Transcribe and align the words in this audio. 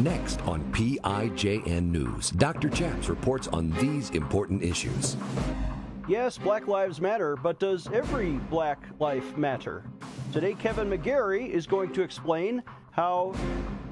Next 0.00 0.40
on 0.42 0.62
PIJN 0.70 1.90
News, 1.90 2.30
Dr. 2.30 2.68
Chaps 2.68 3.08
reports 3.08 3.48
on 3.48 3.70
these 3.80 4.10
important 4.10 4.62
issues. 4.62 5.16
Yes, 6.06 6.38
Black 6.38 6.68
Lives 6.68 7.00
Matter, 7.00 7.34
but 7.34 7.58
does 7.58 7.88
every 7.92 8.34
black 8.48 8.80
life 9.00 9.36
matter? 9.36 9.82
Today, 10.32 10.54
Kevin 10.54 10.88
McGary 10.88 11.50
is 11.50 11.66
going 11.66 11.92
to 11.94 12.02
explain 12.02 12.62
how 12.92 13.34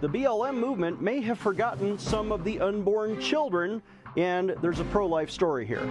the 0.00 0.08
BLM 0.08 0.54
movement 0.54 1.02
may 1.02 1.20
have 1.22 1.40
forgotten 1.40 1.98
some 1.98 2.30
of 2.30 2.44
the 2.44 2.60
unborn 2.60 3.20
children, 3.20 3.82
and 4.16 4.54
there's 4.62 4.78
a 4.78 4.84
pro 4.84 5.08
life 5.08 5.28
story 5.28 5.66
here 5.66 5.90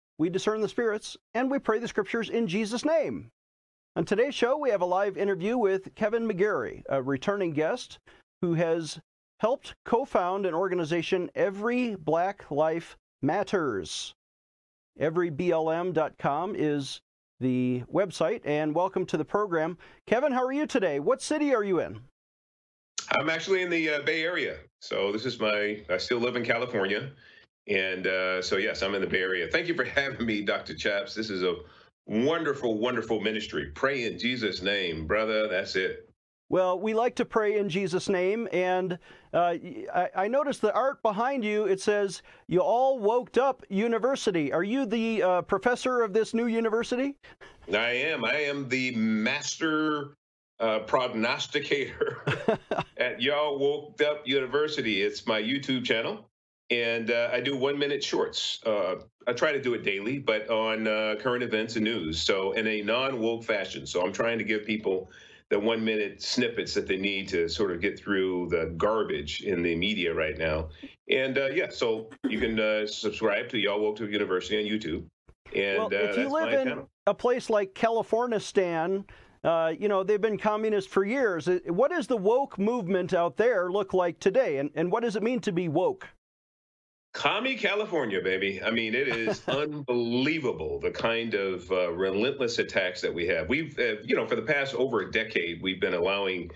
we 0.21 0.29
discern 0.29 0.61
the 0.61 0.69
spirits, 0.69 1.17
and 1.33 1.49
we 1.49 1.57
pray 1.57 1.79
the 1.79 1.87
scriptures 1.87 2.29
in 2.29 2.45
Jesus' 2.45 2.85
name. 2.85 3.31
On 3.95 4.05
today's 4.05 4.35
show, 4.35 4.55
we 4.55 4.69
have 4.69 4.81
a 4.81 4.85
live 4.85 5.17
interview 5.17 5.57
with 5.57 5.95
Kevin 5.95 6.29
McGary, 6.29 6.83
a 6.89 7.01
returning 7.01 7.53
guest 7.53 7.97
who 8.43 8.53
has 8.53 8.99
helped 9.39 9.73
co 9.83 10.05
found 10.05 10.45
an 10.45 10.53
organization, 10.53 11.31
Every 11.33 11.95
Black 11.95 12.51
Life 12.51 12.97
Matters. 13.23 14.13
EveryBLM.com 14.99 16.53
is 16.55 17.01
the 17.39 17.81
website, 17.91 18.41
and 18.45 18.75
welcome 18.75 19.07
to 19.07 19.17
the 19.17 19.25
program. 19.25 19.75
Kevin, 20.05 20.33
how 20.33 20.45
are 20.45 20.53
you 20.53 20.67
today? 20.67 20.99
What 20.99 21.23
city 21.23 21.51
are 21.51 21.63
you 21.63 21.79
in? 21.79 21.99
I'm 23.09 23.31
actually 23.31 23.63
in 23.63 23.71
the 23.71 23.89
uh, 23.89 24.01
Bay 24.03 24.21
Area. 24.21 24.57
So 24.81 25.11
this 25.11 25.25
is 25.25 25.39
my, 25.39 25.81
I 25.89 25.97
still 25.97 26.19
live 26.19 26.35
in 26.35 26.45
California. 26.45 27.09
And 27.67 28.07
uh, 28.07 28.41
so, 28.41 28.57
yes, 28.57 28.81
I'm 28.81 28.95
in 28.95 29.01
the 29.01 29.07
Bay 29.07 29.21
Area. 29.21 29.47
Thank 29.47 29.67
you 29.67 29.75
for 29.75 29.83
having 29.99 30.25
me, 30.25 30.41
Dr. 30.41 30.75
Chaps. 30.75 31.13
This 31.13 31.29
is 31.29 31.43
a 31.43 31.55
wonderful, 32.05 32.77
wonderful 32.77 33.21
ministry. 33.21 33.71
Pray 33.73 34.05
in 34.05 34.17
Jesus' 34.17 34.61
name, 34.61 35.07
brother. 35.07 35.47
That's 35.47 35.75
it. 35.75 36.07
Well, 36.49 36.81
we 36.81 36.93
like 36.93 37.15
to 37.15 37.23
pray 37.23 37.57
in 37.57 37.69
Jesus' 37.69 38.09
name, 38.09 38.45
and 38.51 38.99
uh, 39.33 39.55
I, 39.95 40.09
I, 40.13 40.27
noticed 40.27 40.59
the 40.59 40.73
art 40.73 41.01
behind 41.01 41.45
you. 41.45 41.63
It 41.63 41.79
says, 41.79 42.23
You 42.47 42.59
all 42.59 42.99
woke 42.99 43.37
up 43.37 43.63
university. 43.69 44.51
Are 44.51 44.63
you 44.63 44.85
the 44.85 45.23
uh, 45.23 45.41
professor 45.43 46.01
of 46.01 46.11
this 46.11 46.33
new 46.33 46.47
university? 46.47 47.15
I 47.73 47.91
am. 47.91 48.25
I 48.25 48.35
am 48.35 48.67
the 48.67 48.93
master 48.95 50.17
uh, 50.59 50.79
prognosticator 50.79 52.17
at 52.97 53.21
Y'all 53.21 53.57
Woke 53.57 54.01
Up 54.01 54.27
University. 54.27 55.03
It's 55.03 55.25
my 55.25 55.41
YouTube 55.41 55.85
channel 55.85 56.29
and 56.71 57.11
uh, 57.11 57.29
I 57.31 57.41
do 57.41 57.55
one 57.55 57.77
minute 57.77 58.01
shorts. 58.03 58.59
Uh, 58.65 58.95
I 59.27 59.33
try 59.33 59.51
to 59.51 59.61
do 59.61 59.73
it 59.73 59.83
daily, 59.83 60.17
but 60.17 60.49
on 60.49 60.87
uh, 60.87 61.15
current 61.19 61.43
events 61.43 61.75
and 61.75 61.83
news. 61.83 62.21
So 62.21 62.53
in 62.53 62.65
a 62.65 62.81
non 62.81 63.19
woke 63.19 63.43
fashion. 63.43 63.85
So 63.85 64.01
I'm 64.03 64.13
trying 64.13 64.37
to 64.37 64.45
give 64.45 64.65
people 64.65 65.11
the 65.49 65.59
one 65.59 65.83
minute 65.83 66.21
snippets 66.21 66.73
that 66.73 66.87
they 66.87 66.95
need 66.95 67.27
to 67.27 67.49
sort 67.49 67.71
of 67.71 67.81
get 67.81 67.99
through 67.99 68.47
the 68.49 68.73
garbage 68.77 69.41
in 69.41 69.61
the 69.61 69.75
media 69.75 70.13
right 70.13 70.37
now. 70.37 70.69
And 71.09 71.37
uh, 71.37 71.47
yeah, 71.47 71.67
so 71.69 72.09
you 72.27 72.39
can 72.39 72.57
uh, 72.57 72.87
subscribe 72.87 73.49
to 73.49 73.59
Y'all 73.59 73.81
Woke 73.81 73.97
to 73.97 74.07
University 74.07 74.57
on 74.57 74.63
YouTube. 74.63 75.03
And 75.53 75.77
well, 75.77 75.89
if 75.91 76.17
you 76.17 76.29
live 76.29 76.53
in 76.53 76.67
channel. 76.69 76.89
a 77.05 77.13
place 77.13 77.49
like 77.49 77.75
California, 77.75 78.39
Stan, 78.39 79.03
uh, 79.43 79.73
you 79.77 79.89
know, 79.89 80.03
they've 80.03 80.21
been 80.21 80.37
communist 80.37 80.87
for 80.87 81.03
years. 81.03 81.49
What 81.65 81.91
does 81.91 82.07
the 82.07 82.15
woke 82.15 82.57
movement 82.57 83.13
out 83.13 83.35
there 83.35 83.69
look 83.69 83.93
like 83.93 84.21
today? 84.21 84.59
And, 84.59 84.69
and 84.75 84.89
what 84.89 85.03
does 85.03 85.17
it 85.17 85.23
mean 85.23 85.41
to 85.41 85.51
be 85.51 85.67
woke? 85.67 86.07
Commie 87.13 87.55
California, 87.55 88.21
baby. 88.21 88.61
I 88.63 88.71
mean, 88.71 88.95
it 88.95 89.07
is 89.07 89.41
unbelievable 89.47 90.79
the 90.79 90.91
kind 90.91 91.33
of 91.33 91.69
uh, 91.71 91.91
relentless 91.91 92.59
attacks 92.59 93.01
that 93.01 93.13
we 93.13 93.27
have. 93.27 93.49
We've, 93.49 93.77
uh, 93.77 94.01
you 94.03 94.15
know, 94.15 94.25
for 94.25 94.35
the 94.35 94.41
past 94.41 94.75
over 94.75 95.01
a 95.01 95.11
decade, 95.11 95.61
we've 95.61 95.81
been 95.81 95.93
allowing 95.93 96.51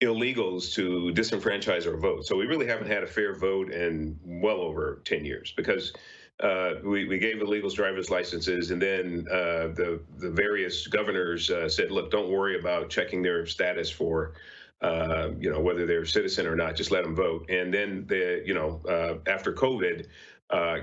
illegals 0.00 0.72
to 0.74 1.12
disenfranchise 1.14 1.86
our 1.90 1.96
vote. 1.96 2.26
So 2.26 2.36
we 2.36 2.46
really 2.46 2.66
haven't 2.66 2.88
had 2.88 3.02
a 3.02 3.06
fair 3.06 3.34
vote 3.34 3.72
in 3.72 4.18
well 4.24 4.60
over 4.60 5.00
10 5.04 5.24
years 5.24 5.52
because 5.56 5.92
uh, 6.40 6.74
we, 6.84 7.08
we 7.08 7.18
gave 7.18 7.36
illegals 7.38 7.74
driver's 7.74 8.10
licenses, 8.10 8.70
and 8.70 8.80
then 8.80 9.26
uh, 9.30 9.68
the 9.68 10.02
the 10.18 10.30
various 10.30 10.86
governors 10.86 11.48
uh, 11.48 11.66
said, 11.66 11.90
"Look, 11.90 12.10
don't 12.10 12.28
worry 12.28 12.58
about 12.58 12.90
checking 12.90 13.22
their 13.22 13.46
status 13.46 13.90
for 13.90 14.34
uh, 14.82 15.30
you 15.38 15.50
know, 15.50 15.60
whether 15.60 15.86
they're 15.86 16.02
a 16.02 16.06
citizen 16.06 16.46
or 16.46 16.54
not, 16.54 16.76
just 16.76 16.90
let 16.90 17.02
them 17.02 17.14
vote. 17.14 17.48
And 17.48 17.72
then 17.72 18.06
the, 18.06 18.42
you 18.44 18.54
know, 18.54 18.82
uh, 18.88 19.30
after 19.30 19.52
COVID, 19.52 20.06
uh, 20.50 20.78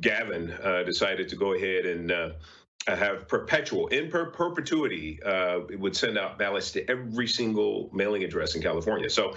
Gavin 0.00 0.50
uh, 0.50 0.82
decided 0.82 1.28
to 1.28 1.36
go 1.36 1.54
ahead 1.54 1.86
and 1.86 2.10
uh, 2.10 2.30
have 2.86 3.28
perpetual, 3.28 3.86
in 3.88 4.10
per- 4.10 4.30
perpetuity, 4.30 5.22
uh, 5.22 5.60
would 5.78 5.96
send 5.96 6.18
out 6.18 6.38
ballots 6.38 6.72
to 6.72 6.90
every 6.90 7.28
single 7.28 7.90
mailing 7.92 8.24
address 8.24 8.54
in 8.54 8.62
California. 8.62 9.08
So, 9.08 9.34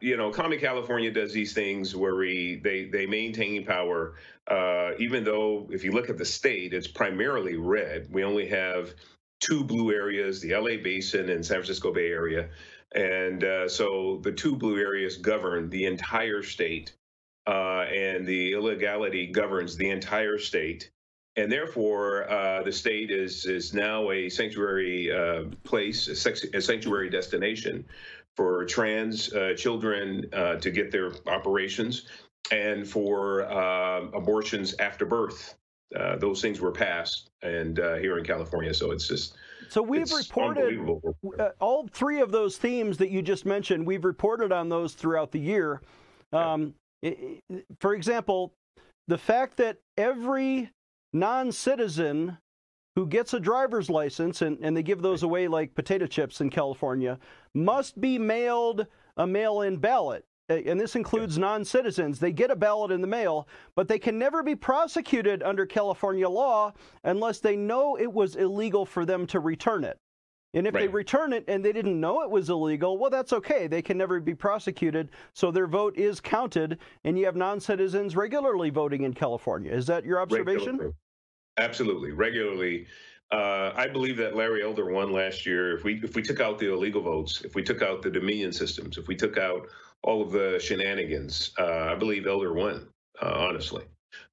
you 0.00 0.16
know, 0.16 0.30
Commie 0.30 0.56
California 0.56 1.10
does 1.10 1.32
these 1.32 1.52
things 1.52 1.94
where 1.94 2.16
we 2.16 2.60
they 2.64 2.86
they 2.86 3.06
maintain 3.06 3.66
power, 3.66 4.14
even 4.98 5.24
though 5.24 5.68
if 5.70 5.84
you 5.84 5.92
look 5.92 6.08
at 6.08 6.16
the 6.18 6.24
state, 6.24 6.72
it's 6.72 6.88
primarily 6.88 7.56
red. 7.56 8.08
We 8.10 8.24
only 8.24 8.48
have 8.48 8.94
two 9.40 9.62
blue 9.62 9.92
areas: 9.92 10.40
the 10.40 10.54
LA 10.54 10.82
Basin 10.82 11.28
and 11.28 11.44
San 11.44 11.56
Francisco 11.56 11.92
Bay 11.92 12.10
Area. 12.10 12.48
And 12.94 13.44
uh, 13.44 13.68
so 13.68 14.20
the 14.22 14.32
two 14.32 14.56
blue 14.56 14.78
areas 14.78 15.16
govern 15.16 15.70
the 15.70 15.86
entire 15.86 16.42
state, 16.42 16.94
uh, 17.46 17.82
and 17.82 18.26
the 18.26 18.52
illegality 18.52 19.26
governs 19.26 19.76
the 19.76 19.90
entire 19.90 20.38
state. 20.38 20.90
And 21.36 21.50
therefore, 21.50 22.28
uh, 22.28 22.64
the 22.64 22.72
state 22.72 23.10
is 23.10 23.46
is 23.46 23.72
now 23.72 24.10
a 24.10 24.28
sanctuary 24.28 25.12
uh, 25.12 25.44
place, 25.62 26.08
a, 26.08 26.16
sex, 26.16 26.44
a, 26.52 26.60
sanctuary 26.60 27.08
destination 27.08 27.86
for 28.36 28.64
trans 28.64 29.32
uh, 29.32 29.54
children 29.56 30.26
uh, 30.32 30.56
to 30.56 30.70
get 30.70 30.90
their 30.90 31.12
operations, 31.28 32.06
and 32.50 32.88
for 32.88 33.42
abortions 34.12 34.74
after 34.80 35.06
birth. 35.06 35.54
Those 36.18 36.40
things 36.40 36.60
were 36.60 36.72
passed, 36.72 37.30
and 37.42 37.76
here 37.76 38.18
in 38.18 38.24
California, 38.24 38.72
so 38.74 38.90
it's 38.90 39.08
just 39.08 39.36
so 39.68 39.80
we've 39.80 40.10
reported 40.10 40.80
uh, 41.38 41.50
all 41.60 41.86
three 41.92 42.20
of 42.20 42.32
those 42.32 42.56
themes 42.56 42.98
that 42.98 43.10
you 43.10 43.22
just 43.22 43.46
mentioned. 43.46 43.86
We've 43.86 44.04
reported 44.04 44.50
on 44.50 44.68
those 44.68 44.94
throughout 44.94 45.30
the 45.30 45.38
year. 45.38 45.80
Um, 46.32 46.74
it, 47.02 47.40
for 47.78 47.94
example, 47.94 48.52
the 49.06 49.18
fact 49.18 49.56
that 49.58 49.78
every 49.96 50.70
non-citizen 51.12 52.38
who 52.96 53.06
gets 53.06 53.32
a 53.32 53.40
driver's 53.40 53.88
license, 53.88 54.42
and, 54.42 54.58
and 54.60 54.76
they 54.76 54.82
give 54.82 55.02
those 55.02 55.22
away 55.22 55.46
like 55.46 55.74
potato 55.74 56.06
chips 56.06 56.40
in 56.40 56.50
California, 56.50 57.18
must 57.54 58.00
be 58.00 58.18
mailed 58.18 58.86
a 59.16 59.26
mail-in 59.26 59.76
ballot 59.76 60.24
Uh, 60.50 60.54
and 60.66 60.80
this 60.80 60.96
includes 60.96 61.38
non 61.38 61.64
citizens, 61.64 62.18
they 62.18 62.32
get 62.32 62.50
a 62.50 62.56
ballot 62.56 62.90
in 62.90 63.00
the 63.00 63.06
mail, 63.06 63.48
but 63.76 63.86
they 63.86 63.98
can 63.98 64.18
never 64.18 64.42
be 64.42 64.56
prosecuted 64.56 65.42
under 65.42 65.64
California 65.64 66.28
law 66.28 66.72
unless 67.04 67.38
they 67.38 67.56
know 67.56 67.96
it 67.96 68.12
was 68.12 68.36
illegal 68.36 68.84
for 68.84 69.04
them 69.04 69.26
to 69.28 69.40
return 69.40 69.84
it. 69.84 69.96
And 70.52 70.66
if 70.66 70.74
right. 70.74 70.80
they 70.80 70.88
return 70.88 71.32
it 71.32 71.44
and 71.46 71.64
they 71.64 71.72
didn't 71.72 72.00
know 72.00 72.22
it 72.22 72.30
was 72.30 72.50
illegal, 72.50 72.98
well, 72.98 73.10
that's 73.10 73.32
okay. 73.32 73.68
They 73.68 73.82
can 73.82 73.96
never 73.96 74.18
be 74.18 74.34
prosecuted. 74.34 75.10
So 75.32 75.52
their 75.52 75.68
vote 75.68 75.96
is 75.96 76.20
counted, 76.20 76.78
and 77.04 77.16
you 77.16 77.24
have 77.26 77.36
non 77.36 77.60
citizens 77.60 78.16
regularly 78.16 78.70
voting 78.70 79.04
in 79.04 79.14
California. 79.14 79.72
Is 79.72 79.86
that 79.86 80.04
your 80.04 80.20
observation? 80.20 80.72
Regularly. 80.72 80.94
Absolutely. 81.58 82.10
Regularly. 82.10 82.86
Uh, 83.32 83.72
I 83.76 83.86
believe 83.86 84.16
that 84.16 84.34
Larry 84.34 84.62
Elder 84.62 84.90
won 84.90 85.12
last 85.12 85.46
year. 85.46 85.76
If 85.76 85.84
we 85.84 86.00
if 86.02 86.16
we 86.16 86.22
took 86.22 86.40
out 86.40 86.58
the 86.58 86.72
illegal 86.72 87.00
votes, 87.02 87.42
if 87.44 87.54
we 87.54 87.62
took 87.62 87.80
out 87.80 88.02
the 88.02 88.10
Dominion 88.10 88.52
systems, 88.52 88.98
if 88.98 89.06
we 89.06 89.14
took 89.14 89.38
out 89.38 89.68
all 90.02 90.22
of 90.22 90.32
the 90.32 90.58
shenanigans. 90.60 91.52
Uh, 91.58 91.92
I 91.92 91.94
believe 91.94 92.26
Elder 92.26 92.52
won, 92.52 92.88
uh, 93.20 93.32
honestly. 93.36 93.84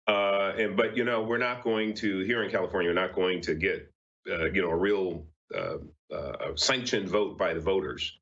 Uh, 0.08 0.54
and 0.58 0.78
but 0.78 0.96
you 0.96 1.04
know 1.04 1.22
we're 1.22 1.38
not 1.38 1.64
going 1.64 1.94
to 1.96 2.20
here 2.22 2.44
in 2.44 2.50
California. 2.52 2.90
We're 2.90 3.02
not 3.02 3.14
going 3.14 3.42
to 3.42 3.56
get 3.56 3.92
uh, 4.30 4.46
you 4.46 4.62
know 4.62 4.70
a 4.70 4.76
real 4.76 5.26
uh, 5.56 5.78
sanctioned 6.56 7.10
vote 7.10 7.38
by 7.38 7.54
the 7.54 7.60
voters 7.60 8.18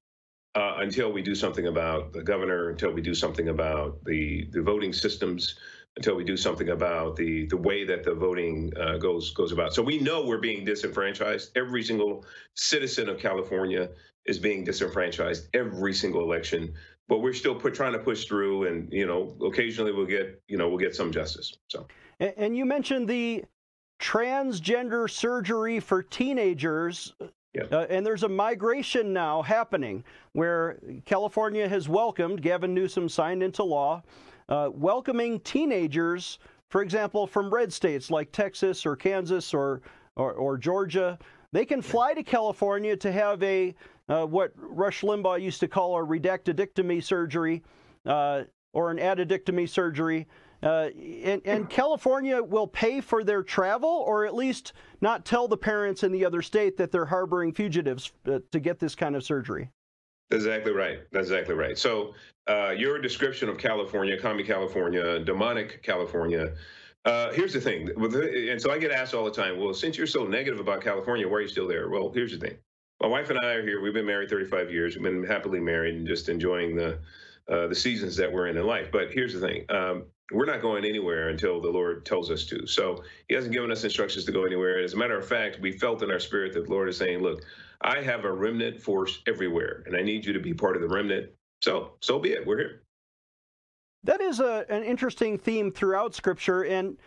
until 0.56 1.12
we 1.12 1.22
do 1.22 1.36
something 1.36 1.68
about 1.68 2.13
the 2.13 2.24
governor. 2.24 2.69
Until 2.69 2.92
we 2.92 3.01
do 3.01 3.13
something 3.13 3.50
about 3.50 4.04
the 4.04 4.48
the 4.51 4.62
voting 4.62 4.94
systems. 4.94 5.56
Until 5.98 6.16
we 6.16 6.26
do 6.26 6.36
something 6.36 6.70
about 6.70 7.16
the 7.16 7.46
the 7.46 7.58
way 7.58 7.86
that 7.86 8.04
the 8.04 8.14
voting 8.14 8.72
goes 9.00 9.34
goes 9.34 9.52
about. 9.52 9.74
So 9.74 9.82
we 9.82 10.00
know 10.00 10.26
we're 10.26 10.40
being 10.40 10.66
disenfranchised. 10.66 11.58
Every 11.58 11.84
single 11.84 12.26
citizen 12.54 13.08
of 13.08 13.20
California 13.20 13.90
is 14.26 14.38
being 14.40 14.66
disenfranchised 14.66 15.48
every 15.54 15.94
single 15.94 16.22
election 16.22 16.74
but 17.08 17.20
we're 17.20 17.34
still 17.34 17.56
put, 17.56 17.74
trying 17.74 17.94
to 17.94 18.00
push 18.00 18.26
through, 18.26 18.68
and 18.68 18.92
you 18.92 19.06
know, 19.06 19.36
occasionally 19.46 19.92
we'll 19.92 20.06
get 20.06 20.42
you 20.48 20.58
know 20.58 20.70
we'll 20.70 20.80
get 20.80 20.96
some 20.96 21.12
justice. 21.12 21.56
So, 21.68 21.88
and, 22.20 22.34
and 22.38 22.58
you 22.58 22.66
mentioned 22.66 23.08
the 23.08 23.46
transgender 24.00 25.10
surgery 25.10 25.80
for 25.80 26.04
teenagers. 26.04 27.14
Yep. 27.54 27.72
Uh, 27.72 27.86
and 27.90 28.06
there's 28.06 28.24
a 28.24 28.30
migration 28.30 29.14
now 29.14 29.42
happening 29.42 30.04
where 30.34 30.78
California 31.06 31.70
has 31.70 31.88
welcomed, 31.88 32.42
Gavin 32.42 32.74
Newsom 32.74 33.08
signed 33.08 33.42
into 33.42 33.64
law, 33.64 34.04
uh, 34.50 34.70
welcoming 34.74 35.40
teenagers, 35.42 36.40
for 36.70 36.82
example, 36.82 37.28
from 37.28 37.54
red 37.54 37.72
states 37.72 38.12
like 38.12 38.32
Texas 38.32 38.86
or 38.86 38.96
Kansas 38.96 39.54
or, 39.54 39.82
or, 40.16 40.34
or 40.34 40.58
Georgia. 40.58 41.18
They 41.52 41.66
can 41.66 41.82
fly 41.82 42.14
to 42.14 42.24
California 42.24 42.98
to 42.98 43.12
have 43.12 43.42
a 43.44 43.76
uh, 44.08 44.26
what 44.26 44.52
Rush 44.56 45.02
Limbaugh 45.02 45.42
used 45.42 45.60
to 45.62 45.68
call 45.68 45.98
a 45.98 46.06
redactedectomy 46.06 47.04
surgery 47.04 47.64
uh, 48.06 48.44
or 48.74 48.92
an 48.92 48.98
addictomy 48.98 49.68
surgery. 49.68 50.28
Uh, 50.62 50.90
and, 51.24 51.42
and, 51.46 51.70
California 51.70 52.42
will 52.42 52.68
pay 52.68 53.02
for 53.02 53.24
their 53.24 53.44
travel, 53.44 54.04
or 54.06 54.26
at 54.26 54.36
least 54.36 54.74
not 55.02 55.26
tell 55.26 55.48
the 55.48 55.58
parents 55.58 56.04
in 56.04 56.12
the 56.12 56.26
other 56.26 56.42
state 56.42 56.78
that 56.78 56.92
they're 56.92 57.06
harboring 57.06 57.52
fugitives 57.52 58.12
uh, 58.28 58.40
to 58.52 58.60
get 58.60 58.80
this 58.80 58.96
kind 58.96 59.16
of 59.16 59.24
surgery. 59.24 59.70
Exactly 60.31 60.72
right. 60.72 61.00
That's 61.12 61.27
exactly 61.27 61.56
right. 61.56 61.77
So, 61.77 62.13
uh, 62.48 62.72
your 62.72 63.00
description 63.00 63.50
of 63.50 63.57
California, 63.57 64.19
commie 64.19 64.44
California, 64.44 65.19
demonic 65.19 65.83
California. 65.83 66.54
Uh, 67.06 67.31
here's 67.33 67.54
the 67.54 67.62
thing, 67.62 67.89
and 68.50 68.60
so 68.60 68.72
I 68.72 68.80
get 68.80 68.92
asked 68.92 69.13
all 69.13 69.25
the 69.25 69.31
time. 69.31 69.60
Well, 69.60 69.74
since 69.74 69.98
you're 69.98 70.07
so 70.07 70.25
negative 70.25 70.60
about 70.60 70.81
California, 70.81 71.27
why 71.27 71.38
are 71.38 71.42
you 71.42 71.48
still 71.48 71.68
there? 71.68 71.89
Well, 71.89 72.12
here's 72.12 72.31
the 72.31 72.39
thing. 72.39 72.57
My 73.00 73.07
wife 73.07 73.30
and 73.30 73.38
I 73.39 73.54
are 73.54 73.62
here. 73.62 73.81
We've 73.81 73.94
been 73.94 74.06
married 74.06 74.30
35 74.30 74.72
years. 74.72 74.95
We've 74.95 75.04
been 75.04 75.24
happily 75.24 75.60
married 75.60 75.95
and 75.95 76.07
just 76.07 76.30
enjoying 76.30 76.75
the 76.75 77.00
uh, 77.48 77.68
the 77.68 77.75
seasons 77.75 78.16
that 78.18 78.31
we're 78.31 78.48
in 78.48 78.57
in 78.57 78.66
life. 78.66 78.92
But 78.92 79.12
here's 79.12 79.33
the 79.33 79.39
thing: 79.39 79.66
um, 79.69 80.06
we're 80.31 80.45
not 80.45 80.62
going 80.62 80.86
anywhere 80.86 81.30
until 81.30 81.62
the 81.62 81.69
Lord 81.69 82.06
tells 82.06 82.31
us 82.31 82.45
to. 82.45 82.66
So 82.66 83.04
He 83.27 83.36
hasn't 83.36 83.54
given 83.54 83.72
us 83.72 83.83
instructions 83.83 84.25
to 84.25 84.31
go 84.31 84.45
anywhere. 84.45 84.80
As 84.80 84.94
a 84.94 84.98
matter 84.98 85.18
of 85.18 85.27
fact, 85.27 85.60
we 85.60 85.72
felt 85.72 86.01
in 86.01 86.12
our 86.12 86.19
spirit 86.19 86.54
that 86.54 86.66
the 86.66 86.72
Lord 86.72 86.89
is 86.89 86.98
saying, 86.98 87.22
"Look, 87.22 87.44
I 87.81 88.01
have 88.01 88.25
a 88.25 88.31
remnant 88.31 88.81
force 88.81 89.22
everywhere, 89.27 89.83
and 89.86 89.95
I 89.95 90.01
need 90.01 90.25
you 90.25 90.33
to 90.33 90.39
be 90.39 90.54
part 90.54 90.75
of 90.75 90.81
the 90.81 90.89
remnant." 90.89 91.31
So, 91.62 91.94
so 92.01 92.19
be 92.19 92.31
it. 92.31 92.45
We're 92.45 92.57
here. 92.57 92.81
That 94.04 94.22
is 94.22 94.39
a, 94.39 94.66
an 94.69 94.83
interesting 94.83 95.38
theme 95.38 95.72
throughout 95.72 96.13
Scripture, 96.13 96.63
and 96.63 96.98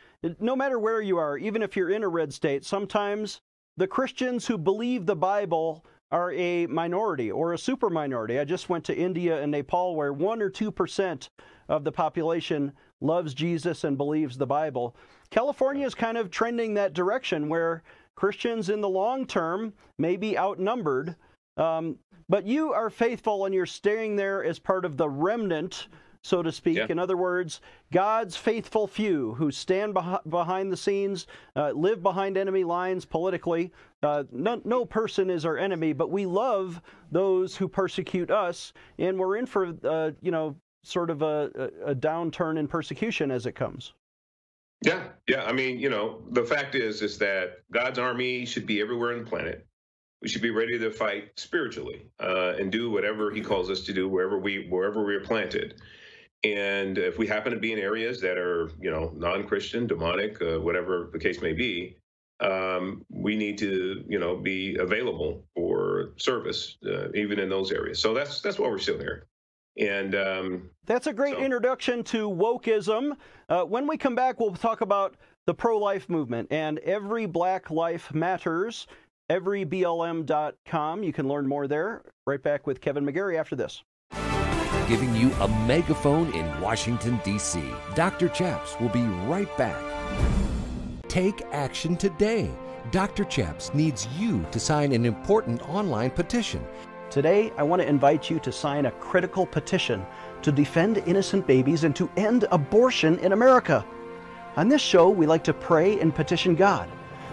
no 0.40 0.56
matter 0.56 0.78
where 0.78 1.00
you 1.00 1.16
are, 1.18 1.38
even 1.38 1.62
if 1.62 1.76
you're 1.76 1.90
in 1.90 2.02
a 2.02 2.08
red 2.08 2.32
state, 2.32 2.64
sometimes 2.64 3.40
the 3.76 3.86
Christians 3.86 4.46
who 4.46 4.58
believe 4.58 5.06
the 5.06 5.14
Bible 5.14 5.84
are 6.10 6.32
a 6.32 6.66
minority 6.66 7.30
or 7.30 7.52
a 7.52 7.58
super 7.58 7.90
minority. 7.90 8.38
I 8.38 8.44
just 8.44 8.68
went 8.68 8.84
to 8.86 8.96
India 8.96 9.40
and 9.40 9.52
Nepal 9.52 9.94
where 9.94 10.12
1 10.12 10.42
or 10.42 10.50
2% 10.50 11.28
of 11.68 11.84
the 11.84 11.92
population 11.92 12.72
loves 13.00 13.34
Jesus 13.34 13.84
and 13.84 13.96
believes 13.96 14.36
the 14.36 14.46
Bible. 14.46 14.96
California 15.30 15.86
is 15.86 15.94
kind 15.94 16.16
of 16.18 16.30
trending 16.30 16.74
that 16.74 16.94
direction 16.94 17.48
where 17.48 17.82
Christians 18.14 18.70
in 18.70 18.80
the 18.80 18.88
long 18.88 19.26
term 19.26 19.72
may 19.98 20.16
be 20.16 20.38
outnumbered. 20.38 21.16
Um, 21.56 21.96
but 22.28 22.46
you 22.46 22.72
are 22.72 22.90
faithful 22.90 23.44
and 23.44 23.54
you're 23.54 23.66
staying 23.66 24.16
there 24.16 24.44
as 24.44 24.58
part 24.58 24.84
of 24.84 24.96
the 24.96 25.08
remnant 25.08 25.88
so 26.22 26.42
to 26.42 26.52
speak. 26.52 26.76
Yeah. 26.76 26.86
In 26.88 26.98
other 26.98 27.16
words, 27.16 27.60
God's 27.92 28.36
faithful 28.36 28.86
few 28.86 29.34
who 29.34 29.50
stand 29.50 29.94
beh- 29.94 30.28
behind 30.28 30.70
the 30.70 30.76
scenes, 30.76 31.26
uh, 31.56 31.70
live 31.70 32.02
behind 32.02 32.36
enemy 32.36 32.64
lines 32.64 33.04
politically. 33.04 33.72
Uh, 34.02 34.24
no, 34.30 34.60
no, 34.64 34.84
person 34.84 35.30
is 35.30 35.44
our 35.44 35.56
enemy, 35.56 35.92
but 35.92 36.10
we 36.10 36.26
love 36.26 36.80
those 37.10 37.56
who 37.56 37.68
persecute 37.68 38.30
us, 38.30 38.72
and 38.98 39.18
we're 39.18 39.36
in 39.36 39.46
for, 39.46 39.74
uh, 39.84 40.10
you 40.20 40.30
know, 40.30 40.54
sort 40.88 41.10
of 41.10 41.22
a, 41.22 41.70
a, 41.84 41.94
downturn 41.94 42.58
in 42.58 42.66
persecution 42.66 43.30
as 43.30 43.46
it 43.46 43.52
comes. 43.52 43.92
Yeah, 44.82 45.04
yeah. 45.28 45.44
I 45.44 45.52
mean, 45.52 45.78
you 45.78 45.90
know, 45.90 46.22
the 46.30 46.44
fact 46.44 46.74
is, 46.74 47.02
is 47.02 47.18
that 47.18 47.58
God's 47.72 47.98
army 47.98 48.44
should 48.44 48.66
be 48.66 48.80
everywhere 48.80 49.12
on 49.12 49.24
the 49.24 49.28
planet. 49.28 49.66
We 50.22 50.28
should 50.28 50.42
be 50.42 50.50
ready 50.50 50.78
to 50.78 50.90
fight 50.90 51.30
spiritually 51.36 52.06
uh, 52.20 52.54
and 52.58 52.72
do 52.72 52.90
whatever 52.90 53.30
He 53.30 53.40
calls 53.40 53.70
us 53.70 53.82
to 53.82 53.92
do 53.92 54.08
wherever 54.08 54.38
we 54.38 54.66
wherever 54.68 55.04
we 55.04 55.14
are 55.14 55.20
planted. 55.20 55.80
And 56.44 56.98
if 56.98 57.18
we 57.18 57.26
happen 57.26 57.52
to 57.52 57.58
be 57.58 57.72
in 57.72 57.78
areas 57.78 58.20
that 58.20 58.38
are, 58.38 58.70
you 58.80 58.90
know, 58.90 59.12
non-Christian, 59.16 59.88
demonic, 59.88 60.40
uh, 60.40 60.60
whatever 60.60 61.10
the 61.12 61.18
case 61.18 61.42
may 61.42 61.52
be, 61.52 61.96
um, 62.40 63.04
we 63.10 63.36
need 63.36 63.58
to, 63.58 64.04
you 64.08 64.20
know, 64.20 64.36
be 64.36 64.76
available 64.76 65.44
for 65.56 66.12
service, 66.16 66.78
uh, 66.86 67.10
even 67.14 67.40
in 67.40 67.48
those 67.48 67.72
areas. 67.72 67.98
So 67.98 68.14
that's 68.14 68.40
that's 68.40 68.58
why 68.58 68.68
we're 68.68 68.78
still 68.78 68.98
here. 68.98 69.26
And 69.78 70.14
um, 70.14 70.70
that's 70.86 71.06
a 71.06 71.12
great 71.12 71.36
so. 71.36 71.40
introduction 71.42 72.02
to 72.04 72.28
wokeism. 72.28 73.16
Uh, 73.48 73.62
when 73.62 73.86
we 73.86 73.96
come 73.96 74.14
back, 74.14 74.40
we'll 74.40 74.54
talk 74.54 74.80
about 74.80 75.16
the 75.46 75.54
pro-life 75.54 76.08
movement 76.08 76.48
and 76.50 76.78
every 76.80 77.26
Black 77.26 77.70
Life 77.70 78.12
Matters. 78.12 78.86
Everyblm.com. 79.30 81.02
You 81.02 81.12
can 81.12 81.28
learn 81.28 81.46
more 81.46 81.68
there. 81.68 82.02
Right 82.26 82.42
back 82.42 82.66
with 82.66 82.80
Kevin 82.80 83.04
McGary 83.04 83.38
after 83.38 83.56
this 83.56 83.82
giving 84.88 85.14
you 85.14 85.30
a 85.34 85.48
megaphone 85.66 86.32
in 86.32 86.60
Washington, 86.62 87.20
D.C. 87.22 87.62
Dr. 87.94 88.28
Chaps 88.30 88.74
will 88.80 88.88
be 88.88 89.02
right 89.02 89.54
back. 89.58 89.78
Take 91.08 91.42
action 91.52 91.94
today. 91.94 92.50
Dr. 92.90 93.24
Chaps 93.24 93.74
needs 93.74 94.08
you 94.18 94.46
to 94.50 94.58
sign 94.58 94.92
an 94.92 95.04
important 95.04 95.60
online 95.68 96.10
petition. 96.10 96.66
Today, 97.10 97.50
I 97.56 97.62
want 97.62 97.80
to 97.80 97.88
invite 97.88 98.28
you 98.28 98.38
to 98.40 98.52
sign 98.52 98.84
a 98.84 98.90
critical 98.90 99.46
petition 99.46 100.04
to 100.42 100.52
defend 100.52 100.98
innocent 100.98 101.46
babies 101.46 101.84
and 101.84 101.96
to 101.96 102.10
end 102.18 102.44
abortion 102.50 103.18
in 103.20 103.32
America. 103.32 103.82
On 104.56 104.68
this 104.68 104.82
show, 104.82 105.08
we 105.08 105.24
like 105.24 105.42
to 105.44 105.54
pray 105.54 105.98
and 106.00 106.14
petition 106.14 106.54
God, 106.54 106.86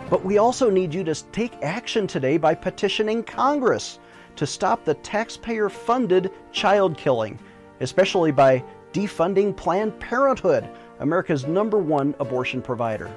but 0.10 0.24
we 0.24 0.38
also 0.38 0.70
need 0.70 0.94
you 0.94 1.04
to 1.04 1.14
take 1.34 1.62
action 1.62 2.08
today 2.08 2.38
by 2.38 2.56
petitioning 2.56 3.22
Congress 3.22 4.00
to 4.38 4.48
stop 4.48 4.86
the 4.86 4.94
taxpayer 4.94 5.68
funded 5.68 6.32
child 6.54 6.98
killing, 6.98 7.38
especially 7.82 8.32
by 8.32 8.64
defunding 8.94 9.54
Planned 9.54 10.00
Parenthood, 10.00 10.70
America's 11.00 11.48
number 11.48 11.80
one 11.80 12.16
abortion 12.22 12.62
provider. 12.62 13.14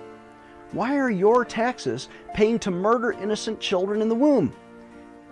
Why 0.72 0.96
are 0.96 1.10
your 1.10 1.44
taxes 1.44 2.08
paying 2.34 2.58
to 2.58 2.72
murder 2.72 3.12
innocent 3.12 3.60
children 3.60 4.02
in 4.02 4.08
the 4.08 4.14
womb? 4.16 4.52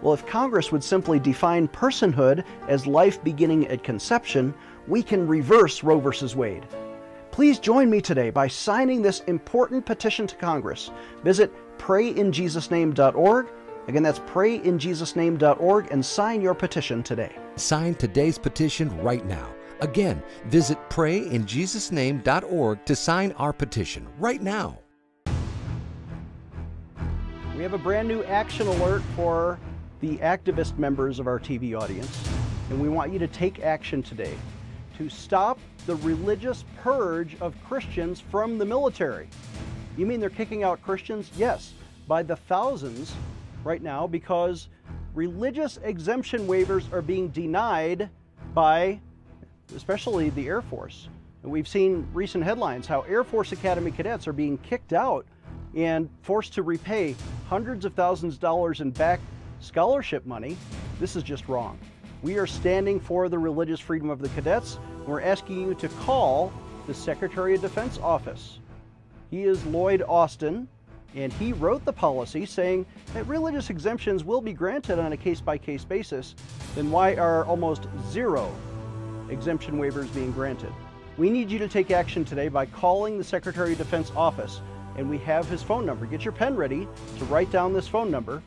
Well, 0.03 0.15
if 0.15 0.27
Congress 0.27 0.71
would 0.73 0.85
simply 0.85 1.19
define 1.19 1.69
personhood 1.69 2.45
as 2.69 2.87
life 2.87 3.23
beginning 3.25 3.67
at 3.69 3.83
conception, 3.83 4.55
we 4.87 5.03
can 5.03 5.27
reverse 5.27 5.83
Roe 5.83 6.01
v. 6.01 6.35
Wade. 6.35 6.67
Please 7.31 7.59
join 7.59 7.91
me 7.91 8.01
today 8.01 8.31
by 8.31 8.49
signing 8.49 9.03
this 9.03 9.21
important 9.21 9.85
petition 9.85 10.27
to 10.27 10.37
Congress. 10.37 10.91
Visit 11.23 11.53
prayinjesusname.org 11.79 13.49
Again, 13.89 14.03
that's 14.03 14.19
prayinjesusname.org 14.21 15.89
and 15.93 16.05
sign 16.05 16.41
your 16.41 16.55
petition 16.55 17.03
today. 17.03 17.37
Sign 17.55 17.95
today's 17.95 18.39
petition 18.39 18.97
right 19.01 19.25
now. 19.25 19.55
Again, 19.81 20.23
visit 20.47 20.79
prayinjesusname.org 20.91 22.85
to 22.85 22.97
sign 22.97 23.33
our 23.33 23.53
petition 23.53 24.09
right 24.19 24.43
now. 24.43 24.79
We 27.57 27.63
have 27.63 27.75
a 27.75 27.79
brand 27.79 28.09
new 28.09 28.25
action 28.25 28.67
alert 28.67 29.03
for 29.15 29.59
the 30.01 30.17
activist 30.19 30.79
members 30.79 31.19
of 31.19 31.27
our 31.27 31.39
TV 31.39 31.79
audience, 31.79 32.29
and 32.71 32.81
we 32.81 32.89
want 32.89 33.13
you 33.13 33.19
to 33.19 33.27
take 33.29 33.61
action 33.61 34.03
today 34.03 34.35
to 34.99 35.09
stop 35.09 35.59
the 35.87 35.97
religious 35.97 36.65
purge 36.83 37.37
of 37.41 37.55
Christians 37.65 38.21
from 38.21 38.59
the 38.59 38.65
military. 38.65 39.29
You 39.97 40.07
mean 40.07 40.21
they're 40.21 40.31
kicking 40.31 40.65
out 40.65 40.83
Christians? 40.83 41.31
Yes, 41.37 41.73
by 42.07 42.23
the 42.23 42.37
thousands 42.37 43.15
right 43.65 43.83
now 43.83 44.07
because 44.07 44.69
religious 45.15 45.79
exemption 45.83 46.47
waivers 46.47 46.93
are 46.93 47.03
being 47.03 47.29
denied 47.29 48.09
by 48.55 49.01
especially 49.75 50.31
the 50.31 50.47
Air 50.47 50.63
Force. 50.63 51.09
And 51.43 51.51
we've 51.51 51.69
seen 51.69 52.07
recent 52.13 52.45
headlines 52.45 52.87
how 52.87 53.01
Air 53.03 53.25
Force 53.25 53.53
Academy 53.53 53.91
cadets 53.91 54.27
are 54.29 54.33
being 54.33 54.59
kicked 54.59 54.93
out 54.93 55.27
and 55.75 56.09
forced 56.23 56.55
to 56.55 56.63
repay 56.63 57.15
hundreds 57.49 57.85
of 57.85 57.95
thousands 57.95 58.35
of 58.35 58.41
dollars 58.41 58.81
in 58.81 58.91
back 58.91 59.21
scholarship 59.61 60.27
money. 60.27 60.57
This 61.01 61.17
is 61.17 61.23
just 61.23 61.49
wrong. 61.49 61.79
We 62.23 62.39
are 62.39 62.47
standing 62.47 62.99
for 62.99 63.29
the 63.29 63.39
religious 63.39 63.81
freedom 63.81 64.11
of 64.11 64.21
the 64.21 64.29
cadets. 64.31 64.79
And 64.99 65.07
we're 65.07 65.23
asking 65.23 65.61
you 65.61 65.75
to 65.75 65.89
call 65.89 66.53
the 66.87 66.95
Secretary 66.95 67.55
of 67.55 67.61
Defense 67.61 67.99
office. 67.99 68.59
He 69.31 69.43
is 69.43 69.65
Lloyd 69.67 70.03
Austin, 70.03 70.69
and 71.15 71.33
he 71.33 71.53
wrote 71.53 71.85
the 71.85 71.93
policy 71.93 72.47
saying 72.47 72.87
that 73.15 73.27
religious 73.27 73.71
exemptions 73.71 74.23
will 74.23 74.41
be 74.41 74.53
granted 74.53 74.99
on 74.99 75.13
a 75.13 75.17
case 75.17 75.41
by 75.41 75.59
case 75.59 75.85
basis, 75.85 76.35
then 76.75 76.91
why 76.91 77.15
are 77.17 77.45
almost 77.47 77.87
zero 78.11 78.55
exemption 79.31 79.79
waivers 79.79 80.13
being 80.15 80.31
granted? 80.33 80.73
We 81.17 81.31
need 81.31 81.51
you 81.51 81.59
to 81.59 81.69
take 81.69 81.91
action 81.91 82.25
today 82.25 82.49
by 82.49 82.67
calling 82.67 83.19
the 83.19 83.25
Secretary 83.25 83.73
of 83.73 83.79
Defense 83.79 84.13
office, 84.15 84.61
and 84.97 85.09
we 85.09 85.19
have 85.19 85.49
his 85.49 85.63
phone 85.63 85.87
number. 85.87 86.07
Get 86.07 86.25
your 86.25 86.33
pen 86.33 86.55
ready 86.55 86.87
to 87.19 87.25
write 87.25 87.51
down 87.51 87.73
this 87.73 87.89
phone 87.89 88.11
number. 88.11 88.43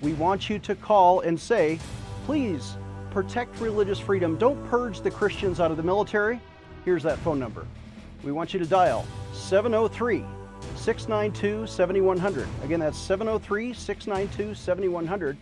We 0.00 0.12
want 0.14 0.50
you 0.50 0.58
to 0.60 0.74
call 0.74 1.20
and 1.20 1.38
say, 1.38 1.78
please 2.26 2.76
protect 3.10 3.60
religious 3.60 3.98
freedom. 3.98 4.36
Don't 4.36 4.62
purge 4.68 5.00
the 5.00 5.10
Christians 5.10 5.60
out 5.60 5.70
of 5.70 5.76
the 5.76 5.82
military. 5.82 6.40
Here's 6.84 7.02
that 7.04 7.18
phone 7.20 7.38
number. 7.38 7.66
We 8.22 8.32
want 8.32 8.52
you 8.52 8.60
to 8.60 8.66
dial 8.66 9.06
703 9.32 10.24
692 10.76 11.66
7100. 11.66 12.48
Again, 12.62 12.80
that's 12.80 12.98
703 12.98 13.72
692 13.72 14.54
7100. 14.54 15.36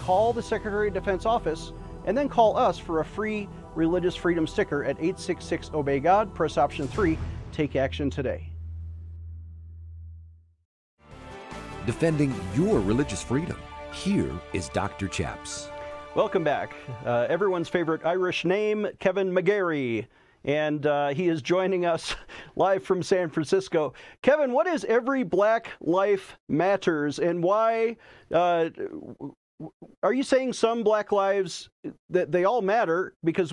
Call 0.00 0.32
the 0.32 0.42
Secretary 0.42 0.88
of 0.88 0.94
Defense 0.94 1.26
office 1.26 1.72
and 2.04 2.16
then 2.16 2.28
call 2.28 2.56
us 2.56 2.78
for 2.78 3.00
a 3.00 3.04
free 3.04 3.48
religious 3.74 4.16
freedom 4.16 4.46
sticker 4.46 4.84
at 4.84 4.96
866 4.96 5.70
Obey 5.74 6.00
God. 6.00 6.34
Press 6.34 6.58
option 6.58 6.88
3. 6.88 7.18
Take 7.52 7.76
action 7.76 8.10
today. 8.10 8.46
Defending 11.86 12.34
your 12.54 12.80
religious 12.80 13.22
freedom. 13.22 13.56
Here 13.92 14.30
is 14.52 14.68
Dr. 14.68 15.08
Chaps. 15.08 15.68
Welcome 16.14 16.44
back. 16.44 16.74
Uh, 17.04 17.26
everyone's 17.28 17.68
favorite 17.68 18.04
Irish 18.04 18.44
name, 18.44 18.86
Kevin 18.98 19.30
McGary. 19.32 20.06
And 20.44 20.86
uh, 20.86 21.08
he 21.08 21.28
is 21.28 21.42
joining 21.42 21.84
us 21.84 22.14
live 22.56 22.82
from 22.82 23.02
San 23.02 23.28
Francisco. 23.28 23.92
Kevin, 24.22 24.52
what 24.52 24.66
is 24.66 24.84
Every 24.84 25.22
Black 25.22 25.72
Life 25.80 26.38
Matters 26.48 27.18
and 27.18 27.42
why 27.42 27.96
uh, 28.32 28.70
are 30.02 30.12
you 30.12 30.22
saying 30.22 30.54
some 30.54 30.82
black 30.82 31.12
lives 31.12 31.68
that 32.08 32.32
they 32.32 32.44
all 32.44 32.62
matter 32.62 33.14
because 33.22 33.52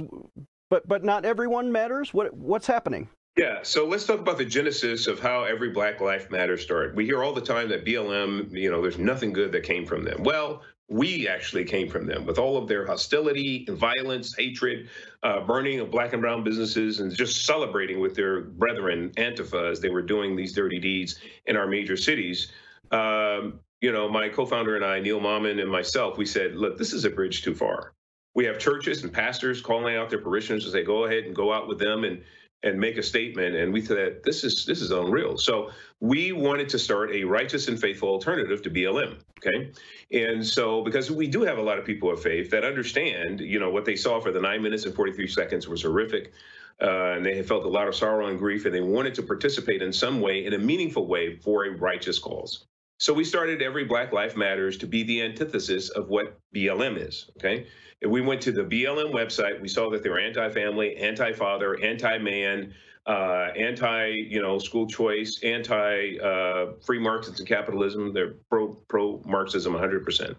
but 0.70 0.88
but 0.88 1.04
not 1.04 1.26
everyone 1.26 1.70
matters 1.70 2.14
what 2.14 2.34
what's 2.34 2.68
happening 2.68 3.10
yeah, 3.38 3.60
so 3.62 3.86
let's 3.86 4.06
talk 4.06 4.20
about 4.20 4.40
the 4.40 4.46
genesis 4.46 5.06
of 5.06 5.20
how 5.20 5.44
every 5.44 5.70
Black 5.70 6.02
Life 6.02 6.32
Matter 6.32 6.58
started. 6.58 6.96
We 6.96 7.06
hear 7.06 7.24
all 7.24 7.34
the 7.34 7.42
time 7.42 7.70
that 7.70 7.86
BLM, 7.86 8.52
you 8.52 8.72
know, 8.72 8.82
there's 8.82 8.98
nothing 8.98 9.32
good 9.32 9.52
that 9.52 9.62
came 9.62 9.86
from 9.86 10.04
them. 10.04 10.24
Well, 10.24 10.64
we 10.90 11.28
actually 11.28 11.64
came 11.64 11.88
from 11.88 12.08
them 12.08 12.26
with 12.26 12.40
all 12.40 12.58
of 12.58 12.68
their 12.68 12.88
hostility 12.88 13.66
and 13.68 13.78
violence, 13.78 14.36
hatred, 14.36 14.90
uh, 15.22 15.42
burning 15.42 15.80
of 15.80 15.92
black 15.92 16.14
and 16.14 16.22
brown 16.22 16.44
businesses, 16.44 17.00
and 17.00 17.16
just 17.16 17.46
celebrating 17.46 18.00
with 18.00 18.16
their 18.16 18.42
brethren, 18.42 19.12
Antifa, 19.18 19.70
as 19.70 19.82
they 19.82 19.90
were 19.90 20.02
doing 20.02 20.36
these 20.36 20.54
dirty 20.54 20.80
deeds 20.80 21.20
in 21.46 21.56
our 21.56 21.68
major 21.68 21.98
cities. 21.98 22.52
Um, 22.92 23.60
you 23.82 23.92
know, 23.92 24.10
my 24.10 24.30
co-founder 24.30 24.76
and 24.76 24.84
I, 24.84 25.00
Neil 25.00 25.20
Mammen 25.20 25.62
and 25.62 25.70
myself, 25.70 26.18
we 26.18 26.26
said, 26.26 26.56
look, 26.56 26.80
this 26.80 26.92
is 26.92 27.06
a 27.06 27.10
bridge 27.12 27.44
too 27.44 27.54
far. 27.54 27.94
We 28.34 28.46
have 28.46 28.58
churches 28.58 29.04
and 29.04 29.14
pastors 29.14 29.62
calling 29.62 29.96
out 29.96 30.10
their 30.10 30.22
parishioners 30.22 30.64
to 30.66 30.72
say, 30.72 30.84
go 30.84 31.06
ahead 31.06 31.26
and 31.26 31.36
go 31.36 31.54
out 31.54 31.68
with 31.68 31.78
them 31.78 32.04
and 32.04 32.24
and 32.64 32.80
make 32.80 32.98
a 32.98 33.04
statement. 33.04 33.56
And 33.56 33.72
we 33.72 33.82
thought 33.82 34.24
this 34.24 34.44
is 34.44 34.66
this 34.66 34.82
is 34.82 34.92
unreal. 34.92 35.38
So 35.38 35.72
we 36.00 36.32
wanted 36.32 36.70
to 36.70 36.80
start 36.80 37.12
a 37.12 37.24
righteous 37.24 37.68
and 37.68 37.80
faithful 37.80 38.10
alternative 38.10 38.62
to 38.64 38.70
BLM. 38.70 39.18
Okay, 39.38 39.72
and 40.12 40.46
so 40.46 40.84
because 40.84 41.12
we 41.12 41.28
do 41.28 41.44
have 41.44 41.60
a 41.60 41.62
lot 41.62 41.78
of 41.78 41.86
people 41.86 42.12
of 42.12 42.22
faith 42.22 42.50
that 42.52 42.64
understand, 42.64 43.40
you 43.40 43.60
know, 43.60 43.70
what 43.70 43.86
they 43.86 43.96
saw 43.96 44.20
for 44.20 44.32
the 44.32 44.42
nine 44.42 44.62
minutes 44.62 44.86
and 44.86 44.96
forty 44.96 45.14
three 45.14 45.28
seconds 45.28 45.68
was 45.68 45.84
horrific. 45.84 46.34
Uh, 46.80 47.14
and 47.14 47.26
they 47.26 47.36
had 47.36 47.48
felt 47.48 47.66
a 47.66 47.68
lot 47.68 47.88
of 47.88 47.96
sorrow 47.96 48.28
and 48.28 48.38
grief, 48.38 48.66
and 48.66 48.76
they 48.76 48.82
wanted 48.82 49.16
to 49.16 49.24
participate 49.24 49.82
in 49.82 49.92
some 49.92 50.22
way, 50.22 50.46
in 50.46 50.54
a 50.54 50.60
meaningful 50.60 51.08
way, 51.08 51.36
for 51.36 51.66
a 51.66 51.72
righteous 51.72 52.20
cause. 52.20 52.66
So 53.00 53.14
we 53.14 53.24
started 53.24 53.62
Every 53.62 53.84
Black 53.84 54.12
Life 54.12 54.36
Matters 54.36 54.78
to 54.78 54.88
be 54.88 55.04
the 55.04 55.22
antithesis 55.22 55.90
of 55.90 56.10
what 56.10 56.40
BLM 56.56 56.98
is. 56.98 57.30
Okay. 57.38 57.68
If 58.02 58.10
we 58.10 58.22
went 58.22 58.42
to 58.42 58.52
the 58.52 58.64
BLM 58.64 59.12
website, 59.12 59.62
we 59.62 59.68
saw 59.68 59.90
that 59.92 60.04
they 60.04 60.10
were 60.10 60.20
anti-family, 60.20 60.98
anti-father, 60.98 61.80
anti-man, 61.84 62.74
uh, 63.08 63.52
anti, 63.56 64.10
you 64.10 64.42
know, 64.42 64.60
school 64.60 64.86
choice, 64.86 65.40
anti 65.44 66.18
uh, 66.20 66.74
free 66.86 67.00
markets 67.00 67.40
and 67.40 67.48
capitalism. 67.48 68.14
They're 68.14 68.36
pro 68.50 68.74
pro 68.90 69.22
Marxism 69.26 69.74
100%. 69.74 70.36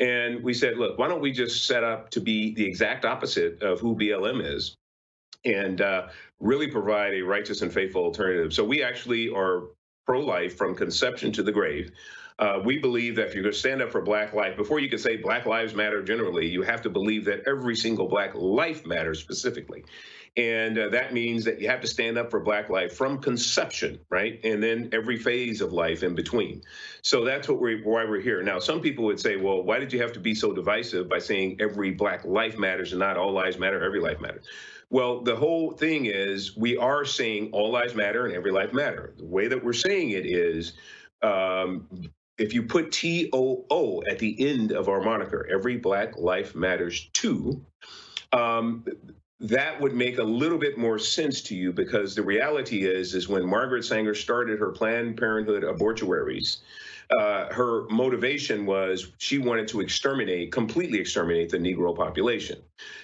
And 0.00 0.42
we 0.42 0.54
said, 0.54 0.78
look, 0.78 0.98
why 0.98 1.08
don't 1.08 1.20
we 1.20 1.32
just 1.32 1.66
set 1.66 1.84
up 1.84 2.10
to 2.10 2.20
be 2.20 2.54
the 2.54 2.64
exact 2.64 3.04
opposite 3.04 3.62
of 3.62 3.80
who 3.80 3.94
BLM 3.94 4.44
is, 4.44 4.76
and 5.44 5.80
uh, 5.80 6.08
really 6.40 6.68
provide 6.68 7.14
a 7.14 7.20
righteous 7.20 7.62
and 7.62 7.72
faithful 7.72 8.02
alternative. 8.02 8.52
So 8.52 8.64
we 8.64 8.82
actually 8.82 9.28
are 9.28 9.64
pro 10.06 10.20
life 10.20 10.56
from 10.56 10.74
conception 10.74 11.32
to 11.32 11.42
the 11.42 11.52
grave. 11.52 11.90
Uh, 12.38 12.60
we 12.64 12.78
believe 12.78 13.16
that 13.16 13.28
if 13.28 13.34
you're 13.34 13.42
going 13.42 13.52
to 13.52 13.58
stand 13.58 13.82
up 13.82 13.90
for 13.90 14.02
Black 14.02 14.32
life, 14.32 14.56
before 14.56 14.78
you 14.78 14.88
can 14.88 14.98
say 14.98 15.16
Black 15.16 15.46
Lives 15.46 15.74
Matter 15.74 16.02
generally, 16.02 16.46
you 16.46 16.62
have 16.62 16.82
to 16.82 16.90
believe 16.90 17.24
that 17.24 17.42
every 17.46 17.74
single 17.74 18.06
Black 18.06 18.34
life 18.34 18.86
matters 18.86 19.18
specifically. 19.18 19.84
And 20.36 20.78
uh, 20.78 20.90
that 20.90 21.14
means 21.14 21.44
that 21.44 21.60
you 21.60 21.68
have 21.68 21.80
to 21.80 21.86
stand 21.86 22.18
up 22.18 22.30
for 22.30 22.40
Black 22.40 22.68
life 22.68 22.94
from 22.94 23.18
conception, 23.18 23.98
right? 24.10 24.38
And 24.44 24.62
then 24.62 24.90
every 24.92 25.16
phase 25.16 25.62
of 25.62 25.72
life 25.72 26.02
in 26.02 26.14
between. 26.14 26.62
So 27.00 27.24
that's 27.24 27.48
what 27.48 27.58
we're, 27.58 27.82
why 27.82 28.04
we're 28.04 28.20
here. 28.20 28.42
Now, 28.42 28.58
some 28.58 28.82
people 28.82 29.06
would 29.06 29.18
say, 29.18 29.36
well, 29.36 29.62
why 29.62 29.78
did 29.78 29.94
you 29.94 30.02
have 30.02 30.12
to 30.12 30.20
be 30.20 30.34
so 30.34 30.52
divisive 30.52 31.08
by 31.08 31.20
saying 31.20 31.56
every 31.58 31.90
Black 31.92 32.26
life 32.26 32.58
matters 32.58 32.92
and 32.92 33.00
not 33.00 33.16
all 33.16 33.32
lives 33.32 33.58
matter, 33.58 33.82
every 33.82 34.00
life 34.00 34.20
matters? 34.20 34.46
Well, 34.90 35.22
the 35.22 35.34
whole 35.34 35.72
thing 35.72 36.04
is 36.04 36.54
we 36.54 36.76
are 36.76 37.04
saying 37.04 37.50
all 37.52 37.70
lives 37.70 37.94
matter 37.94 38.26
and 38.26 38.34
every 38.34 38.52
life 38.52 38.74
matter. 38.74 39.14
The 39.16 39.24
way 39.24 39.48
that 39.48 39.64
we're 39.64 39.72
saying 39.72 40.10
it 40.10 40.26
is 40.26 40.74
um, 41.22 41.88
if 42.38 42.52
you 42.52 42.62
put 42.62 42.92
TOO 42.92 44.02
at 44.08 44.18
the 44.18 44.36
end 44.38 44.72
of 44.72 44.88
our 44.88 45.00
moniker, 45.00 45.48
every 45.50 45.78
Black 45.78 46.18
life 46.18 46.54
matters 46.54 47.08
too, 47.14 47.64
um, 48.32 48.84
that 49.40 49.80
would 49.80 49.94
make 49.94 50.18
a 50.18 50.24
little 50.24 50.58
bit 50.58 50.78
more 50.78 50.98
sense 50.98 51.42
to 51.42 51.54
you 51.54 51.72
because 51.72 52.14
the 52.14 52.22
reality 52.22 52.86
is, 52.86 53.14
is 53.14 53.28
when 53.28 53.44
Margaret 53.44 53.84
Sanger 53.84 54.14
started 54.14 54.58
her 54.58 54.70
Planned 54.70 55.18
Parenthood 55.18 55.62
abortuaries, 55.62 56.58
uh, 57.20 57.52
her 57.52 57.86
motivation 57.88 58.66
was 58.66 59.12
she 59.18 59.38
wanted 59.38 59.68
to 59.68 59.80
exterminate, 59.80 60.50
completely 60.50 60.98
exterminate 60.98 61.50
the 61.50 61.58
Negro 61.58 61.96
population. 61.96 62.60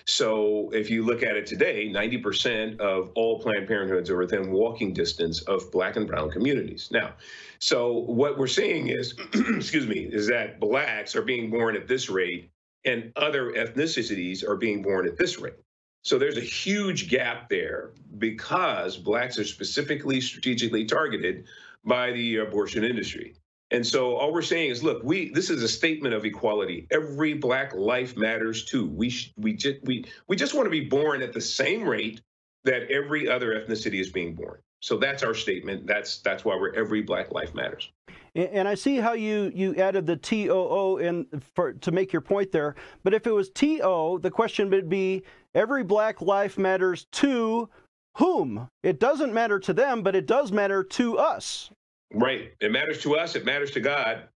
So 0.07 0.71
if 0.73 0.91
you 0.91 1.05
look 1.05 1.23
at 1.23 1.37
it 1.37 1.47
today, 1.47 1.89
90% 1.89 2.81
of 2.81 3.11
all 3.15 3.41
Planned 3.41 3.69
Parenthoods 3.69 4.11
are 4.11 4.17
within 4.17 4.51
walking 4.51 4.93
distance 4.93 5.43
of 5.43 5.71
black 5.71 5.97
and 5.97 6.07
brown 6.07 6.31
communities. 6.31 6.89
Now, 6.91 7.13
so 7.61 7.93
what 7.93 8.39
we're 8.39 8.49
seeing 8.49 8.89
is, 8.89 9.15
excuse 9.35 9.87
me, 9.87 10.01
is 10.01 10.27
that 10.29 10.59
blacks 10.59 11.15
are 11.15 11.23
being 11.23 11.51
born 11.51 11.77
at 11.77 11.87
this 11.87 12.09
rate 12.09 12.51
and 12.85 13.13
other 13.15 13.53
ethnicities 13.53 14.43
are 14.43 14.57
being 14.57 14.83
born 14.83 15.07
at 15.07 15.17
this 15.17 15.39
rate. 15.39 15.62
So 16.03 16.19
there's 16.19 16.37
a 16.37 16.41
huge 16.43 17.09
gap 17.09 17.49
there 17.49 17.93
because 18.19 18.97
blacks 18.97 19.39
are 19.39 19.45
specifically 19.45 20.21
strategically 20.21 20.85
targeted 20.85 21.45
by 21.85 22.13
the 22.13 22.37
abortion 22.37 22.85
industry. 22.85 23.35
And 23.71 23.87
so 23.87 24.17
all 24.17 24.33
we're 24.33 24.43
saying 24.43 24.71
is, 24.71 24.83
look, 24.83 25.03
we 25.03 25.31
this 25.31 25.49
is 25.49 25.63
a 25.63 25.69
statement 25.69 26.15
of 26.15 26.25
equality. 26.25 26.87
Every 26.91 27.35
black 27.35 27.75
life 27.75 28.17
matters 28.17 28.65
too. 28.65 28.87
We 28.87 29.09
sh- 29.11 29.33
we 29.39 29.55
just 29.55 29.83
we 29.85 30.05
we 30.29 30.37
just 30.37 30.55
want 30.55 30.67
to 30.67 30.71
be 30.71 30.85
born 30.85 31.23
at 31.23 31.33
the 31.33 31.41
same 31.41 31.89
rate 31.89 32.21
that 32.65 32.91
every 32.91 33.29
other 33.29 33.59
ethnicity 33.59 34.01
is 34.01 34.11
being 34.11 34.35
born. 34.35 34.61
So 34.83 34.99
that's 34.99 35.23
our 35.23 35.35
statement. 35.35 35.87
That's 35.87 36.19
that's 36.19 36.45
why 36.45 36.57
we're 36.57 36.75
every 36.75 37.03
black 37.03 37.33
life 37.33 37.55
matters. 37.55 37.89
And 38.35 38.67
I 38.67 38.75
see 38.75 38.97
how 38.97 39.13
you 39.13 39.53
you 39.55 39.77
added 39.77 40.07
the 40.07 40.17
TOO 40.17 40.99
in 40.99 41.27
for 41.55 41.75
to 41.75 41.93
make 41.93 42.13
your 42.13 42.23
point 42.23 42.51
there. 42.51 42.75
But 43.05 43.15
if 43.15 43.27
it 43.27 43.31
was 43.31 43.49
TO, 43.51 44.19
the 44.21 44.31
question 44.31 44.71
would 44.71 44.89
be 44.89 45.23
every 45.55 45.85
black 45.85 46.21
life 46.21 46.59
matters 46.59 47.07
to 47.13 47.69
whom? 48.17 48.69
It 48.83 48.99
doesn't 48.99 49.33
matter 49.33 49.61
to 49.61 49.73
them, 49.73 50.03
but 50.03 50.17
it 50.17 50.27
does 50.27 50.51
matter 50.51 50.83
to 50.83 51.19
us. 51.19 51.71
Right. 52.13 52.53
It 52.61 52.73
matters 52.73 53.01
to 53.03 53.17
us. 53.17 53.37
It 53.37 53.45
matters 53.45 53.71
to 53.73 53.81
God. 53.81 54.29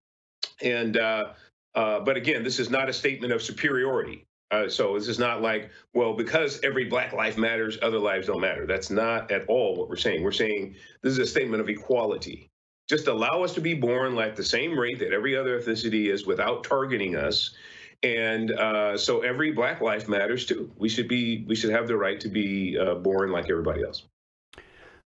And 0.62 0.96
uh, 0.96 1.32
uh, 1.74 2.00
but 2.00 2.16
again, 2.16 2.44
this 2.44 2.60
is 2.60 2.70
not 2.70 2.88
a 2.88 2.92
statement 2.92 3.32
of 3.32 3.42
superiority. 3.42 4.25
Uh, 4.50 4.68
so 4.68 4.94
this 4.94 5.08
is 5.08 5.18
not 5.18 5.42
like, 5.42 5.70
well, 5.92 6.14
because 6.14 6.60
every 6.62 6.84
black 6.84 7.12
life 7.12 7.36
matters, 7.36 7.78
other 7.82 7.98
lives 7.98 8.28
don't 8.28 8.40
matter. 8.40 8.64
That's 8.66 8.90
not 8.90 9.30
at 9.30 9.44
all 9.48 9.74
what 9.76 9.88
we're 9.88 9.96
saying. 9.96 10.22
We're 10.22 10.32
saying 10.32 10.76
this 11.02 11.12
is 11.12 11.18
a 11.18 11.26
statement 11.26 11.60
of 11.60 11.68
equality. 11.68 12.48
Just 12.88 13.08
allow 13.08 13.42
us 13.42 13.52
to 13.54 13.60
be 13.60 13.74
born 13.74 14.14
like 14.14 14.36
the 14.36 14.44
same 14.44 14.78
rate 14.78 15.00
that 15.00 15.12
every 15.12 15.36
other 15.36 15.60
ethnicity 15.60 16.12
is 16.12 16.26
without 16.26 16.62
targeting 16.62 17.16
us. 17.16 17.56
And 18.04 18.52
uh, 18.52 18.96
so 18.96 19.22
every 19.22 19.50
black 19.50 19.80
life 19.80 20.08
matters 20.08 20.46
too. 20.46 20.70
We 20.76 20.88
should 20.88 21.08
be, 21.08 21.44
we 21.48 21.56
should 21.56 21.70
have 21.70 21.88
the 21.88 21.96
right 21.96 22.20
to 22.20 22.28
be 22.28 22.78
uh, 22.78 22.94
born 22.96 23.32
like 23.32 23.50
everybody 23.50 23.82
else. 23.82 24.04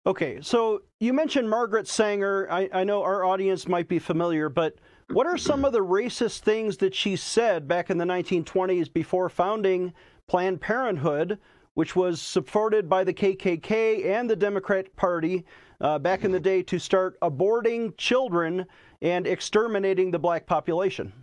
Okay, 0.07 0.39
so 0.41 0.83
you 1.01 1.11
mentioned 1.11 1.49
Margaret 1.49 1.87
Sanger. 1.87 2.47
I, 2.49 2.69
I, 2.73 2.83
know 2.85 3.03
our 3.03 3.25
audience 3.25 3.67
might 3.67 3.89
be 3.89 3.99
familiar, 3.99 4.47
but 4.47 4.75
what 5.09 5.25
are 5.25 5.37
some 5.37 5.65
of 5.65 5.73
the 5.73 5.83
racist 5.83 6.39
things 6.39 6.77
that 6.77 6.93
she 6.93 7.15
said 7.15 7.67
back 7.67 7.89
in 7.89 7.97
the 7.97 8.05
1920s 8.05 8.91
before 8.91 9.29
founding 9.29 9.93
Planned 10.27 10.59
Parenthood, 10.59 11.39
which 11.75 11.95
was 11.95 12.21
supported 12.21 12.89
by 12.89 13.03
the 13.03 13.13
KKK 13.13 14.05
and 14.05 14.29
the 14.29 14.35
Democratic 14.35 14.95
Party 14.95 15.45
uh, 15.79 15.97
back 15.99 16.23
in 16.23 16.31
the 16.31 16.39
day 16.39 16.61
to 16.63 16.77
start 16.77 17.17
aborting 17.21 17.95
children 17.97 18.65
and 19.01 19.25
exterminating 19.25 20.11
the 20.11 20.19
black 20.19 20.45
population? 20.45 21.13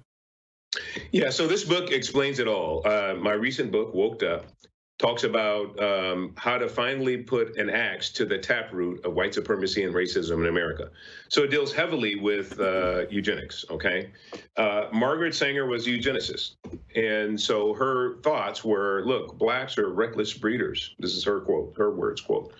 Yeah, 1.12 1.30
so 1.30 1.46
this 1.46 1.64
book 1.64 1.90
explains 1.90 2.38
it 2.38 2.48
all. 2.48 2.82
Uh, 2.86 3.14
my 3.14 3.32
recent 3.32 3.70
book, 3.70 3.94
Woked 3.94 4.22
Up, 4.22 4.46
talks 5.04 5.24
about 5.24 5.78
um, 5.82 6.32
how 6.36 6.56
to 6.56 6.66
finally 6.66 7.18
put 7.18 7.58
an 7.58 7.68
axe 7.68 8.08
to 8.08 8.24
the 8.24 8.38
taproot 8.38 9.04
of 9.04 9.12
white 9.12 9.34
supremacy 9.34 9.84
and 9.84 9.94
racism 9.94 10.38
in 10.38 10.46
America. 10.46 10.90
So 11.28 11.42
it 11.42 11.50
deals 11.50 11.74
heavily 11.74 12.16
with 12.16 12.58
uh, 12.58 13.06
eugenics. 13.10 13.66
Okay, 13.68 14.10
uh, 14.56 14.86
Margaret 14.92 15.34
Sanger 15.34 15.66
was 15.66 15.86
a 15.86 15.90
eugenicist, 15.90 16.54
and 16.96 17.38
so 17.38 17.74
her 17.74 18.16
thoughts 18.22 18.64
were: 18.64 19.02
Look, 19.04 19.36
blacks 19.36 19.76
are 19.76 19.90
reckless 19.92 20.32
breeders. 20.32 20.94
This 20.98 21.14
is 21.14 21.22
her 21.24 21.40
quote, 21.40 21.74
her 21.76 21.90
words 21.90 22.22
quote. 22.22 22.54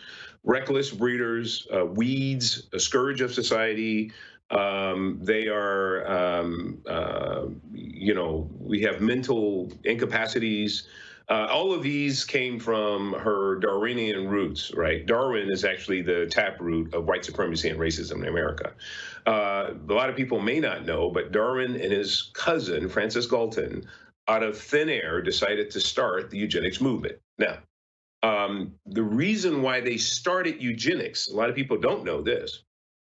Reckless 0.46 0.90
breeders, 0.90 1.66
uh, 1.74 1.86
weeds, 1.86 2.68
a 2.74 2.78
scourge 2.78 3.22
of 3.22 3.32
society, 3.32 4.12
um, 4.50 5.18
they 5.22 5.48
are, 5.48 6.06
um, 6.06 6.82
uh, 6.86 7.46
you 7.72 8.12
know, 8.12 8.50
we 8.58 8.82
have 8.82 9.00
mental 9.00 9.72
incapacities. 9.84 10.86
Uh, 11.28 11.46
all 11.50 11.72
of 11.72 11.82
these 11.82 12.24
came 12.24 12.58
from 12.58 13.14
her 13.14 13.56
Darwinian 13.56 14.28
roots, 14.28 14.72
right? 14.74 15.06
Darwin 15.06 15.50
is 15.50 15.64
actually 15.64 16.02
the 16.02 16.26
taproot 16.26 16.92
of 16.92 17.06
white 17.06 17.24
supremacy 17.24 17.70
and 17.70 17.78
racism 17.78 18.16
in 18.22 18.28
America. 18.28 18.72
Uh, 19.26 19.70
a 19.88 19.92
lot 19.92 20.10
of 20.10 20.16
people 20.16 20.38
may 20.38 20.60
not 20.60 20.84
know, 20.84 21.10
but 21.10 21.32
Darwin 21.32 21.80
and 21.80 21.92
his 21.92 22.30
cousin, 22.34 22.90
Francis 22.90 23.26
Galton, 23.26 23.86
out 24.28 24.42
of 24.42 24.58
thin 24.58 24.90
air, 24.90 25.22
decided 25.22 25.70
to 25.70 25.80
start 25.80 26.30
the 26.30 26.38
eugenics 26.38 26.80
movement. 26.80 27.16
Now, 27.38 27.58
um, 28.22 28.74
the 28.86 29.02
reason 29.02 29.62
why 29.62 29.80
they 29.80 29.96
started 29.96 30.62
eugenics, 30.62 31.28
a 31.28 31.36
lot 31.36 31.48
of 31.48 31.54
people 31.54 31.78
don't 31.78 32.04
know 32.04 32.20
this, 32.20 32.64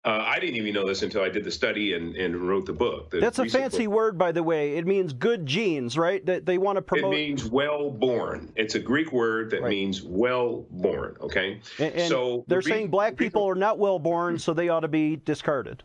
uh, 0.07 0.23
I 0.25 0.39
didn't 0.39 0.55
even 0.55 0.73
know 0.73 0.87
this 0.87 1.03
until 1.03 1.21
I 1.21 1.27
did 1.27 1.43
the 1.43 1.51
study 1.51 1.93
and, 1.93 2.15
and 2.15 2.33
wrote 2.47 2.65
the 2.65 2.71
book. 2.71 3.09
The 3.09 3.19
That's 3.19 3.39
a 3.39 3.45
fancy 3.45 3.87
book. 3.87 3.95
word, 3.95 4.17
by 4.17 4.31
the 4.31 4.41
way. 4.41 4.77
It 4.77 4.87
means 4.87 5.11
good 5.11 5.45
genes, 5.45 5.97
right? 5.97 6.25
That 6.25 6.45
they 6.45 6.57
want 6.57 6.77
to 6.77 6.81
promote. 6.81 7.13
It 7.13 7.17
means 7.17 7.45
well 7.45 7.91
born. 7.91 8.53
It's 8.55 8.75
a 8.75 8.79
Greek 8.79 9.11
word 9.11 9.49
that 9.51 9.63
right. 9.63 9.69
means 9.69 10.01
well 10.01 10.65
born. 10.71 11.17
Okay. 11.19 11.59
And, 11.77 11.93
and 11.93 12.07
so 12.09 12.45
they're 12.47 12.61
the 12.61 12.69
saying 12.69 12.87
black 12.87 13.17
people 13.17 13.43
are 13.43 13.55
not 13.55 13.79
well 13.79 13.99
born, 13.99 14.39
so 14.39 14.53
they 14.53 14.69
ought 14.69 14.79
to 14.79 14.87
be 14.87 15.17
discarded. 15.17 15.83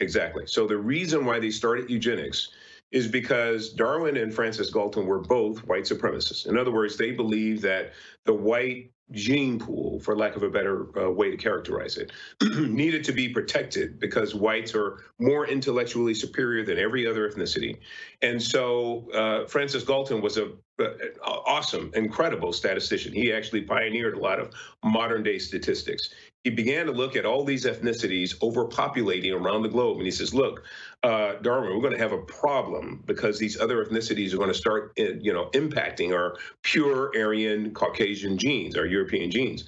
Exactly. 0.00 0.46
So 0.48 0.66
the 0.66 0.76
reason 0.76 1.24
why 1.24 1.38
they 1.38 1.50
started 1.50 1.88
eugenics 1.88 2.48
is 2.90 3.06
because 3.06 3.68
Darwin 3.68 4.16
and 4.16 4.34
Francis 4.34 4.70
Galton 4.70 5.06
were 5.06 5.20
both 5.20 5.64
white 5.68 5.84
supremacists. 5.84 6.48
In 6.48 6.58
other 6.58 6.72
words, 6.72 6.96
they 6.96 7.12
believed 7.12 7.62
that 7.62 7.92
the 8.24 8.34
white 8.34 8.90
gene 9.12 9.58
pool, 9.58 10.00
for 10.00 10.16
lack 10.16 10.36
of 10.36 10.42
a 10.42 10.48
better 10.48 10.86
uh, 10.98 11.10
way 11.10 11.30
to 11.30 11.36
characterize 11.36 11.96
it, 11.96 12.12
needed 12.42 13.04
to 13.04 13.12
be 13.12 13.28
protected 13.28 13.98
because 13.98 14.34
whites 14.34 14.74
are 14.74 14.98
more 15.18 15.46
intellectually 15.46 16.14
superior 16.14 16.64
than 16.64 16.78
every 16.78 17.06
other 17.06 17.28
ethnicity. 17.28 17.78
And 18.22 18.40
so 18.42 19.10
uh, 19.12 19.46
Francis 19.46 19.84
Galton 19.84 20.20
was 20.20 20.36
a, 20.36 20.50
a, 20.78 20.84
awesome, 21.24 21.90
incredible 21.94 22.52
statistician. 22.52 23.12
He 23.12 23.32
actually 23.32 23.62
pioneered 23.62 24.14
a 24.14 24.20
lot 24.20 24.38
of 24.38 24.52
modern 24.82 25.22
day 25.22 25.38
statistics 25.38 26.10
he 26.44 26.50
began 26.50 26.86
to 26.86 26.92
look 26.92 27.16
at 27.16 27.26
all 27.26 27.44
these 27.44 27.66
ethnicities 27.66 28.38
overpopulating 28.38 29.32
around 29.38 29.62
the 29.62 29.68
globe. 29.68 29.98
And 29.98 30.06
he 30.06 30.10
says, 30.10 30.32
look, 30.32 30.64
uh, 31.02 31.34
Darwin, 31.42 31.74
we're 31.74 31.82
going 31.82 31.92
to 31.92 31.98
have 31.98 32.12
a 32.12 32.22
problem 32.22 33.02
because 33.06 33.38
these 33.38 33.60
other 33.60 33.84
ethnicities 33.84 34.32
are 34.32 34.38
going 34.38 34.48
to 34.48 34.54
start, 34.54 34.92
uh, 34.98 35.14
you 35.20 35.32
know, 35.32 35.50
impacting 35.52 36.14
our 36.14 36.36
pure 36.62 37.12
Aryan 37.14 37.72
Caucasian 37.74 38.38
genes, 38.38 38.76
our 38.76 38.86
European 38.86 39.30
genes. 39.30 39.64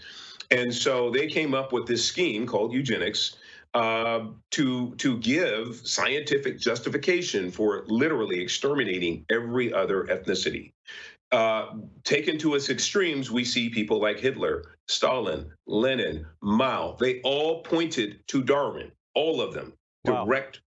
And 0.50 0.72
so 0.72 1.10
they 1.10 1.26
came 1.26 1.54
up 1.54 1.72
with 1.72 1.86
this 1.86 2.04
scheme 2.04 2.46
called 2.46 2.72
eugenics 2.72 3.36
uh, 3.74 4.26
to 4.50 4.94
to 4.96 5.16
give 5.18 5.80
scientific 5.84 6.58
justification 6.58 7.50
for 7.50 7.84
literally 7.86 8.38
exterminating 8.38 9.24
every 9.30 9.72
other 9.72 10.04
ethnicity. 10.04 10.72
Uh, 11.32 11.76
taken 12.04 12.36
to 12.38 12.54
its 12.54 12.68
extremes, 12.68 13.30
we 13.30 13.42
see 13.42 13.70
people 13.70 13.98
like 13.98 14.20
Hitler, 14.20 14.76
Stalin, 14.86 15.50
Lenin, 15.66 16.26
Mao. 16.42 16.94
They 17.00 17.22
all 17.22 17.62
pointed 17.62 18.20
to 18.28 18.42
Darwin, 18.42 18.92
all 19.14 19.40
of 19.40 19.54
them, 19.54 19.72
wow. 20.04 20.26
direct 20.26 20.60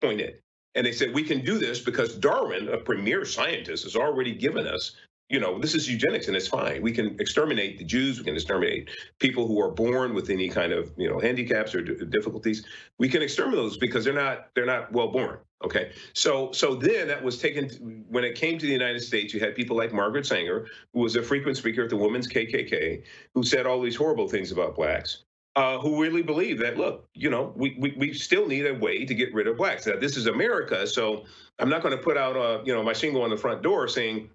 pointed. 0.00 0.40
And 0.74 0.84
they 0.84 0.92
said, 0.92 1.14
we 1.14 1.22
can 1.22 1.44
do 1.44 1.58
this 1.58 1.80
because 1.80 2.16
Darwin, 2.16 2.68
a 2.68 2.78
premier 2.78 3.24
scientist, 3.24 3.84
has 3.84 3.94
already 3.94 4.34
given 4.34 4.66
us 4.66 4.96
you 5.28 5.38
know, 5.38 5.58
this 5.58 5.74
is 5.74 5.88
eugenics 5.90 6.26
and 6.28 6.36
it's 6.36 6.48
fine. 6.48 6.80
We 6.80 6.92
can 6.92 7.16
exterminate 7.20 7.78
the 7.78 7.84
Jews. 7.84 8.18
We 8.18 8.24
can 8.24 8.34
exterminate 8.34 8.88
people 9.18 9.46
who 9.46 9.60
are 9.60 9.70
born 9.70 10.14
with 10.14 10.30
any 10.30 10.48
kind 10.48 10.72
of, 10.72 10.92
you 10.96 11.08
know, 11.08 11.18
handicaps 11.18 11.74
or 11.74 11.82
difficulties. 11.82 12.64
We 12.98 13.08
can 13.08 13.20
exterminate 13.20 13.58
those 13.58 13.76
because 13.76 14.04
they're 14.04 14.14
not 14.14 14.48
they're 14.54 14.66
not 14.66 14.90
well 14.92 15.08
born. 15.08 15.38
Okay, 15.64 15.90
so 16.12 16.52
so 16.52 16.76
then 16.76 17.08
that 17.08 17.22
was 17.22 17.38
taken 17.38 18.04
when 18.08 18.24
it 18.24 18.36
came 18.36 18.58
to 18.58 18.66
the 18.66 18.72
United 18.72 19.00
States. 19.00 19.34
You 19.34 19.40
had 19.40 19.56
people 19.56 19.76
like 19.76 19.92
Margaret 19.92 20.24
Sanger, 20.24 20.66
who 20.94 21.00
was 21.00 21.16
a 21.16 21.22
frequent 21.22 21.56
speaker 21.56 21.82
at 21.82 21.90
the 21.90 21.96
Women's 21.96 22.28
KKK, 22.28 23.02
who 23.34 23.42
said 23.42 23.66
all 23.66 23.80
these 23.80 23.96
horrible 23.96 24.28
things 24.28 24.52
about 24.52 24.76
blacks. 24.76 25.24
Uh, 25.56 25.76
who 25.78 26.00
really 26.00 26.22
believe 26.22 26.56
that 26.60 26.76
look, 26.76 27.08
you 27.14 27.28
know, 27.28 27.52
we, 27.56 27.76
we 27.80 27.92
we 27.98 28.14
still 28.14 28.46
need 28.46 28.64
a 28.66 28.74
way 28.74 29.04
to 29.04 29.12
get 29.12 29.34
rid 29.34 29.48
of 29.48 29.56
blacks. 29.56 29.84
Now 29.86 29.96
this 29.96 30.16
is 30.16 30.26
America, 30.26 30.86
so 30.86 31.24
I'm 31.58 31.68
not 31.68 31.82
going 31.82 31.96
to 31.96 32.02
put 32.02 32.16
out 32.16 32.36
a 32.36 32.64
you 32.64 32.72
know 32.72 32.82
my 32.84 32.92
shingle 32.92 33.22
on 33.22 33.30
the 33.30 33.36
front 33.36 33.60
door 33.62 33.88
saying 33.88 34.30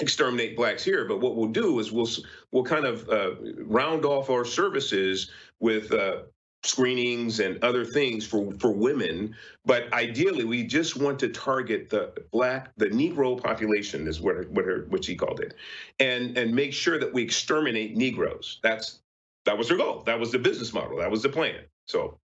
exterminate 0.00 0.56
blacks 0.56 0.82
here. 0.82 1.04
But 1.04 1.20
what 1.20 1.36
we'll 1.36 1.48
do 1.48 1.78
is 1.78 1.92
we'll 1.92 2.08
we'll 2.52 2.64
kind 2.64 2.84
of 2.84 3.08
uh, 3.08 3.34
round 3.58 4.04
off 4.04 4.30
our 4.30 4.44
services 4.44 5.30
with 5.60 5.92
uh, 5.92 6.22
screenings 6.62 7.40
and 7.40 7.62
other 7.64 7.86
things 7.86 8.26
for 8.26 8.52
for 8.58 8.70
women 8.70 9.34
but 9.64 9.90
ideally 9.94 10.44
we 10.44 10.62
just 10.62 10.94
want 10.94 11.18
to 11.18 11.28
target 11.28 11.88
the 11.88 12.12
black 12.32 12.70
the 12.76 12.86
negro 12.86 13.40
population 13.42 14.06
is 14.06 14.20
what 14.20 14.46
what 14.50 14.66
her 14.66 14.84
what 14.90 15.02
she 15.02 15.16
called 15.16 15.40
it 15.40 15.54
and 16.00 16.36
and 16.36 16.54
make 16.54 16.74
sure 16.74 16.98
that 16.98 17.12
we 17.14 17.22
exterminate 17.22 17.96
negroes. 17.96 18.60
That's 18.62 19.00
that 19.46 19.56
was 19.56 19.70
her 19.70 19.76
goal. 19.76 20.02
That 20.04 20.20
was 20.20 20.32
the 20.32 20.38
business 20.38 20.74
model. 20.74 20.98
That 20.98 21.10
was 21.10 21.22
the 21.22 21.30
plan. 21.30 21.60
So 21.86 22.18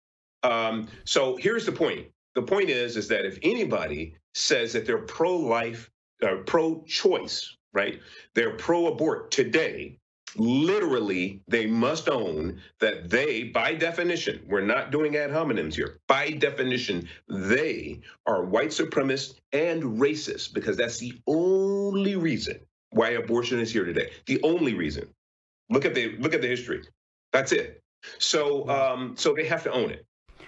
um 0.41 0.87
so 1.05 1.35
here's 1.35 1.67
the 1.67 1.71
point. 1.71 2.07
The 2.33 2.41
point 2.41 2.71
is 2.71 2.97
is 2.97 3.07
that 3.09 3.25
if 3.25 3.37
anybody 3.43 4.15
says 4.33 4.73
that 4.73 4.87
they're 4.87 4.97
pro-life 4.97 5.91
uh, 6.23 6.37
pro-choice 6.47 7.55
right? 7.73 7.99
They're 8.35 8.51
pro-abort 8.51 9.31
today. 9.31 9.97
Literally 10.35 11.41
they 11.47 11.67
must 11.67 12.09
own 12.09 12.59
that 12.79 13.07
they 13.07 13.43
by 13.43 13.75
definition 13.75 14.43
we're 14.47 14.61
not 14.61 14.89
doing 14.89 15.15
ad 15.15 15.29
hominems 15.29 15.75
here. 15.75 15.99
By 16.07 16.31
definition 16.31 17.07
they 17.29 17.99
are 18.25 18.43
white 18.43 18.69
supremacist 18.69 19.35
and 19.51 19.83
racist 19.99 20.55
because 20.55 20.75
that's 20.75 20.97
the 20.97 21.13
only 21.27 22.15
reason 22.15 22.59
why 22.89 23.09
abortion 23.09 23.59
is 23.59 23.71
here 23.71 23.85
today. 23.85 24.09
The 24.25 24.41
only 24.41 24.73
reason. 24.73 25.07
Look 25.69 25.85
at 25.85 25.93
the 25.93 26.17
look 26.17 26.33
at 26.33 26.41
the 26.41 26.47
history. 26.47 26.81
That's 27.31 27.51
it. 27.51 27.83
So 28.17 28.67
um 28.69 29.15
so 29.15 29.35
they 29.35 29.45
have 29.45 29.61
to 29.63 29.71
own 29.71 29.91
it. 29.91 30.03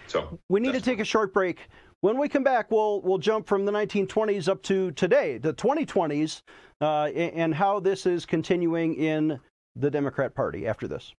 So 0.07 0.39
we 0.49 0.59
need 0.61 0.73
to 0.73 0.81
take 0.81 0.99
a 0.99 1.05
short 1.05 1.31
break 1.31 1.59
when 2.05 2.19
we 2.19 2.29
come 2.29 2.43
back, 2.43 2.69
we'll 2.69 3.01
we'll 3.01 3.17
jump 3.17 3.47
from 3.47 3.65
the 3.65 3.71
1920s 3.71 4.47
up 4.47 4.61
to 4.61 4.91
today, 4.91 5.39
the 5.39 5.55
2020s, 5.55 6.43
uh, 6.79 7.05
and 7.05 7.55
how 7.55 7.79
this 7.79 8.05
is 8.05 8.27
continuing 8.27 8.93
in 8.93 9.39
the 9.75 9.89
Democrat 9.89 10.35
Party 10.35 10.67
after 10.67 10.87
this. 10.87 11.15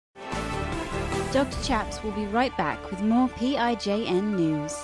Dr. 1.34 1.64
Chaps 1.64 2.04
will 2.04 2.12
be 2.12 2.28
right 2.28 2.56
back 2.56 2.92
with 2.92 3.02
more 3.02 3.28
PIJN 3.30 4.36
news. 4.36 4.78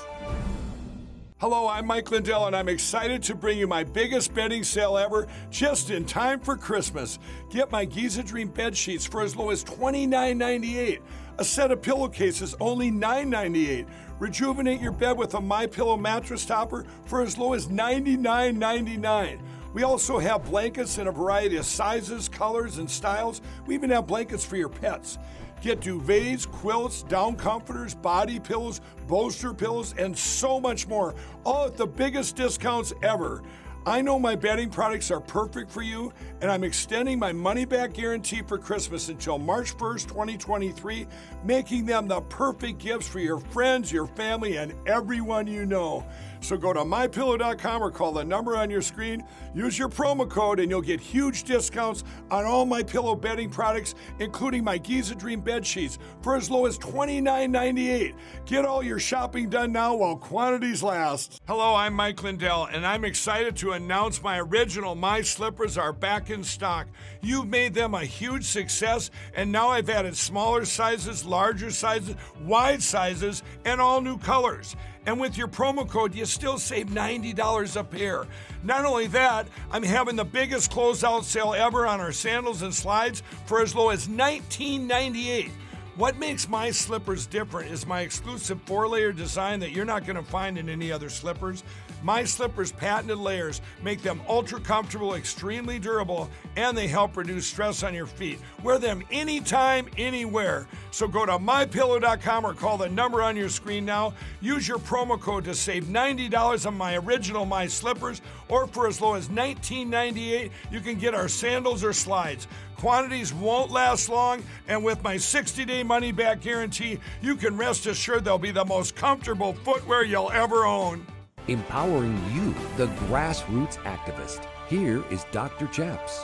Hello, 1.41 1.67
I'm 1.67 1.88
Mike 1.88 2.12
Lindell, 2.12 2.45
and 2.45 2.56
I'm 2.56 2.69
excited 2.69 3.23
to 3.23 3.34
bring 3.34 3.58
you 3.58 3.65
my 3.65 3.84
biggest 3.84 4.32
bedding 4.32 4.63
sale 4.63 4.95
ever 4.95 5.27
just 5.49 5.89
in 5.89 6.06
time 6.06 6.39
for 6.39 6.56
Christmas. 6.56 7.17
Get 7.49 7.71
my 7.71 7.84
Giza 7.84 8.21
Dream 8.21 8.49
bed 8.49 8.77
sheets 8.77 9.08
for 9.08 9.23
as 9.23 9.36
low 9.36 9.49
as 9.49 9.63
$29.98. 9.63 10.99
A 11.39 11.43
set 11.43 11.71
of 11.71 11.82
pillowcases 11.82 12.54
only 12.60 12.91
$9.98. 12.91 13.88
Rejuvenate 14.19 14.82
your 14.82 14.91
bed 14.91 15.17
with 15.17 15.34
a 15.34 15.41
My 15.41 15.65
Pillow 15.65 15.97
mattress 15.97 16.45
topper 16.45 16.86
for 17.06 17.23
as 17.23 17.39
low 17.39 17.54
as 17.54 17.69
$99.99. 17.69 19.39
We 19.73 19.82
also 19.82 20.19
have 20.19 20.45
blankets 20.45 20.99
in 20.99 21.08
a 21.08 21.12
variety 21.12 21.58
of 21.58 21.65
sizes, 21.65 22.30
colors, 22.30 22.77
and 22.77 22.88
styles. 22.88 23.41
We 23.65 23.73
even 23.73 23.89
have 23.89 24.06
blankets 24.06 24.45
for 24.45 24.58
your 24.58 24.69
pets. 24.69 25.17
Get 25.62 25.80
duvets, 25.80 26.47
quilts, 26.47 27.04
down 27.04 27.36
comforters, 27.36 27.93
body 27.93 28.39
pillows, 28.39 28.82
bolster 29.08 29.54
pillows, 29.54 29.93
and 29.97 30.17
so 30.17 30.60
much 30.60 30.88
more, 30.88 31.13
all 31.43 31.67
at 31.67 31.78
the 31.78 31.86
biggest 31.86 32.36
discounts 32.36 32.93
ever. 33.04 33.43
I 33.86 34.02
know 34.02 34.19
my 34.19 34.36
bedding 34.36 34.69
products 34.69 35.10
are 35.10 35.19
perfect 35.19 35.71
for 35.71 35.82
you, 35.82 36.13
and 36.41 36.52
I'm 36.52 36.63
extending 36.63 37.17
my 37.17 37.32
money 37.32 37.65
back 37.65 37.93
guarantee 37.93 38.41
for 38.41 38.60
Christmas 38.60 39.10
until 39.10 39.39
March 39.39 39.76
1st, 39.78 40.08
2023, 40.08 41.08
making 41.43 41.86
them 41.86 42.08
the 42.08 42.21
perfect 42.21 42.78
gifts 42.78 43.08
for 43.08 43.19
your 43.19 43.39
friends, 43.39 43.91
your 43.91 44.06
family, 44.06 44.58
and 44.58 44.74
everyone 44.88 45.47
you 45.47 45.65
know. 45.65 46.06
So 46.41 46.58
go 46.58 46.73
to 46.73 46.82
mypillow.com 46.82 47.84
or 47.84 47.91
call 47.91 48.12
the 48.12 48.23
number 48.23 48.58
on 48.58 48.69
your 48.69 48.82
screen. 48.82 49.23
Use 49.54 49.77
your 49.77 49.89
promo 49.89 50.30
code 50.30 50.60
and 50.60 50.69
you'll 50.69 50.82
get 50.82 50.99
huge 50.99 51.43
discounts 51.43 52.04
on 52.30 52.45
all 52.45 52.65
my 52.65 52.84
pillow 52.84 53.15
bedding 53.15 53.49
products, 53.49 53.95
including 54.19 54.63
my 54.63 54.77
Giza 54.77 55.15
Dream 55.15 55.41
bed 55.41 55.65
sheets 55.65 55.99
for 56.21 56.36
as 56.36 56.49
low 56.49 56.65
as 56.65 56.77
$29.98. 56.80 58.15
Get 58.45 58.65
all 58.65 58.84
your 58.84 58.99
shopping 58.99 59.49
done 59.49 59.71
now 59.71 59.95
while 59.95 60.17
quantities 60.17 60.82
last. 60.82 61.41
Hello, 61.47 61.75
I'm 61.75 61.93
Mike 61.93 62.23
Lindell, 62.23 62.65
and 62.65 62.86
I'm 62.86 63.06
excited 63.06 63.56
to 63.58 63.73
announce 63.73 64.21
my 64.23 64.39
original 64.39 64.95
My 64.95 65.21
Slippers 65.21 65.77
are 65.77 65.93
back 65.93 66.30
in 66.30 66.43
stock. 66.43 66.88
You've 67.21 67.47
made 67.47 67.73
them 67.73 67.93
a 67.93 68.04
huge 68.04 68.45
success, 68.45 69.12
and 69.36 69.51
now 69.51 69.69
I've 69.69 69.89
added 69.89 70.17
smaller 70.17 70.65
sizes, 70.65 71.23
larger 71.23 71.69
sizes, 71.69 72.15
wide 72.43 72.82
sizes, 72.82 73.43
and 73.63 73.80
all 73.80 74.01
new 74.01 74.17
colors. 74.17 74.75
And 75.06 75.20
with 75.20 75.38
your 75.38 75.48
promo 75.48 75.88
code, 75.88 76.14
you 76.14 76.26
still 76.26 76.60
save 76.60 76.88
$90 76.88 77.76
a 77.76 77.84
pair. 77.84 78.28
Not 78.64 78.86
only 78.86 79.08
that, 79.08 79.48
I'm 79.72 79.84
having 79.84 80.16
the 80.16 80.26
biggest 80.26 80.72
closeout 80.72 81.24
sale 81.24 81.56
ever 81.58 81.88
on 81.88 82.00
our 82.00 82.12
sandals 82.12 82.62
and 82.62 82.74
slides 82.74 83.24
for 83.46 83.62
as 83.62 83.74
low 83.74 83.90
as 83.90 84.08
$19.98. 84.08 85.50
What 85.96 86.18
makes 86.18 86.48
my 86.48 86.72
slippers 86.72 87.26
different 87.26 87.72
is 87.72 87.86
my 87.86 88.02
exclusive 88.02 88.62
four 88.66 88.88
layer 88.88 89.12
design 89.12 89.60
that 89.60 89.72
you're 89.72 89.86
not 89.86 90.06
going 90.06 90.16
to 90.16 90.24
find 90.24 90.58
in 90.58 90.70
any 90.70 90.92
other 90.92 91.10
slippers. 91.10 91.64
My 92.04 92.24
slippers' 92.24 92.72
patented 92.72 93.18
layers 93.18 93.62
make 93.84 94.02
them 94.02 94.22
ultra 94.28 94.60
comfortable, 94.60 95.16
extremely 95.16 95.80
durable, 95.80 96.30
and 96.56 96.78
they 96.78 96.88
help 96.88 97.16
reduce 97.18 97.48
stress 97.48 97.84
on 97.84 97.94
your 97.94 98.08
feet. 98.08 98.40
Wear 98.64 98.80
them 98.80 99.04
anytime, 99.12 99.88
anywhere. 99.98 100.68
So 100.92 101.08
go 101.08 101.26
to 101.26 101.34
mypillow.com 101.34 102.46
or 102.46 102.54
call 102.54 102.78
the 102.78 102.90
number 102.90 103.22
on 103.22 103.36
your 103.36 103.50
screen 103.50 103.86
now. 103.86 104.14
Use 104.42 104.68
your 104.68 104.80
promo 104.80 105.20
code 105.20 105.46
to 105.46 105.56
save 105.56 105.86
$90 105.86 106.66
on 106.66 106.76
my 106.76 106.98
original 106.98 107.46
My 107.46 107.68
Slippers, 107.68 108.22
or 108.50 108.68
for 108.68 108.88
as 108.88 109.00
low 109.00 109.14
as 109.16 109.30
$19.98, 109.30 110.52
you 110.72 110.80
can 110.80 110.98
get 110.98 111.14
our 111.14 111.28
sandals 111.28 111.84
or 111.84 111.94
slides. 111.94 112.48
Quantities 112.78 113.32
won't 113.32 113.70
last 113.70 114.10
long, 114.10 114.44
and 114.68 114.84
with 114.84 115.04
my 115.04 115.16
60 115.16 115.66
day 115.66 115.84
money 115.84 116.12
back 116.12 116.42
guarantee, 116.42 117.00
you 117.22 117.36
can 117.36 117.56
rest 117.56 117.86
assured 117.86 118.26
they'll 118.26 118.40
be 118.40 118.50
the 118.50 118.66
most 118.66 118.96
comfortable 118.96 119.54
footwear 119.54 120.04
you'll 120.04 120.32
ever 120.32 120.66
own. 120.66 121.06
Empowering 121.47 122.21
you, 122.32 122.54
the 122.77 122.86
grassroots 123.08 123.77
activist. 123.77 124.45
Here 124.67 125.04
is 125.10 125.25
Dr. 125.32 125.65
Chaps. 125.67 126.21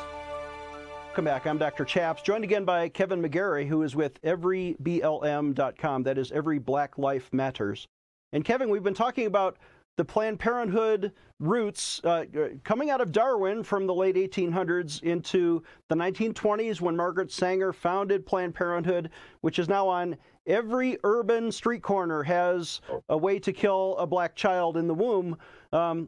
Welcome 1.08 1.26
back. 1.26 1.48
I'm 1.48 1.58
Dr. 1.58 1.86
Chaps, 1.86 2.22
joined 2.22 2.44
again 2.44 2.64
by 2.64 2.90
Kevin 2.90 3.24
McGary, 3.24 3.68
who 3.68 3.82
is 3.82 3.96
with 3.96 4.22
everyblm.com. 4.22 6.04
That 6.04 6.20
is 6.20 6.32
Every 6.32 6.60
Black 6.60 7.00
Life 7.00 7.30
Matters. 7.34 7.88
And 8.32 8.46
Kevin, 8.46 8.70
we've 8.70 8.84
been 8.84 8.94
talking 8.94 9.26
about 9.26 9.58
the 9.98 10.06
Planned 10.06 10.40
Parenthood 10.40 11.12
roots 11.40 12.00
uh, 12.04 12.26
coming 12.64 12.92
out 12.92 13.02
of 13.02 13.12
Darwin 13.12 13.64
from 13.64 13.88
the 13.88 13.96
late 13.96 14.16
1800s 14.16 15.02
into 15.02 15.64
the 15.90 15.96
1920s 15.96 16.80
when 16.80 16.96
Margaret 16.96 17.32
Sanger 17.32 17.74
founded 17.74 18.24
Planned 18.24 18.54
Parenthood, 18.54 19.10
which 19.42 19.58
is 19.58 19.68
now 19.68 19.88
on 19.88 20.16
every 20.48 20.98
urban 21.04 21.52
street 21.52 21.84
corner 21.84 22.24
has 22.24 22.82
a 23.10 23.18
way 23.18 23.40
to 23.40 23.54
kill 23.54 23.96
a 23.98 24.08
black 24.08 24.36
child 24.36 24.78
in 24.78 24.88
the 24.88 24.94
womb. 24.94 25.38
Um, 25.72 26.08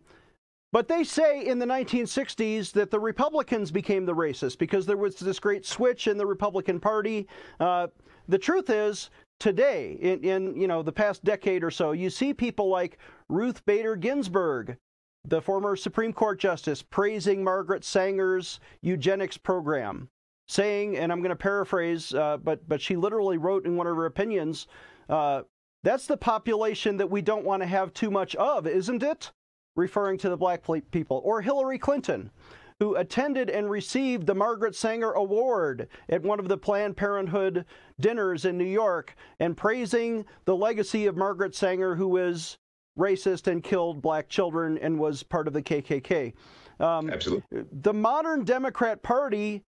but 0.71 0.87
they 0.87 1.03
say 1.03 1.45
in 1.45 1.57
the 1.57 1.65
1960s 1.65 2.71
that 2.73 2.91
the 2.91 2.99
Republicans 2.99 3.71
became 3.71 4.05
the 4.05 4.13
racist 4.13 4.59
because 4.59 4.85
there 4.85 4.97
was 4.97 5.15
this 5.15 5.39
great 5.39 5.65
switch 5.65 6.07
in 6.07 6.17
the 6.17 6.25
Republican 6.25 6.79
Party. 6.79 7.27
Uh, 7.59 7.87
the 8.27 8.37
truth 8.37 8.69
is, 8.69 9.09
today, 9.39 9.97
in, 9.99 10.23
in 10.23 10.55
you 10.55 10.67
know 10.67 10.83
the 10.83 10.91
past 10.91 11.23
decade 11.23 11.63
or 11.63 11.71
so, 11.71 11.91
you 11.91 12.09
see 12.09 12.33
people 12.33 12.69
like 12.69 12.99
Ruth 13.29 13.65
Bader 13.65 13.95
Ginsburg, 13.95 14.77
the 15.25 15.41
former 15.41 15.75
Supreme 15.75 16.13
Court 16.13 16.39
justice, 16.39 16.83
praising 16.83 17.43
Margaret 17.43 17.83
Sanger's 17.83 18.59
eugenics 18.81 19.37
program, 19.37 20.09
saying, 20.49 20.97
and 20.97 21.11
I'm 21.11 21.19
going 21.19 21.29
to 21.29 21.35
paraphrase, 21.35 22.13
uh, 22.13 22.37
but 22.37 22.67
but 22.67 22.81
she 22.81 22.95
literally 22.95 23.37
wrote 23.37 23.65
in 23.65 23.77
one 23.77 23.87
of 23.87 23.95
her 23.95 24.07
opinions, 24.07 24.67
uh, 25.07 25.43
"That's 25.83 26.07
the 26.07 26.17
population 26.17 26.97
that 26.97 27.09
we 27.09 27.21
don't 27.21 27.45
want 27.45 27.61
to 27.61 27.67
have 27.67 27.93
too 27.93 28.09
much 28.09 28.35
of, 28.35 28.65
isn't 28.65 29.03
it?" 29.03 29.31
Referring 29.75 30.17
to 30.19 30.29
the 30.29 30.37
black 30.37 30.63
people, 30.91 31.21
or 31.23 31.41
Hillary 31.41 31.77
Clinton, 31.77 32.31
who 32.79 32.95
attended 32.95 33.49
and 33.49 33.69
received 33.69 34.25
the 34.25 34.33
Margaret 34.33 34.75
Sanger 34.75 35.11
Award 35.11 35.87
at 36.09 36.23
one 36.23 36.39
of 36.39 36.47
the 36.47 36.57
Planned 36.57 36.97
Parenthood 36.97 37.65
dinners 37.99 38.43
in 38.43 38.57
New 38.57 38.65
York, 38.65 39.15
and 39.39 39.55
praising 39.55 40.25
the 40.45 40.55
legacy 40.55 41.05
of 41.05 41.15
Margaret 41.15 41.53
Sanger, 41.53 41.95
who 41.95 42.17
is 42.17 42.57
racist 42.97 43.45
and 43.45 43.63
killed 43.63 44.01
black 44.01 44.27
children 44.27 44.79
and 44.79 44.97
was 44.97 45.21
part 45.21 45.47
of 45.47 45.53
the 45.53 45.61
KKK. 45.61 46.33
Um, 46.79 47.09
Absolutely. 47.09 47.65
The 47.71 47.93
modern 47.93 48.43
Democrat 48.43 49.03
Party 49.03 49.63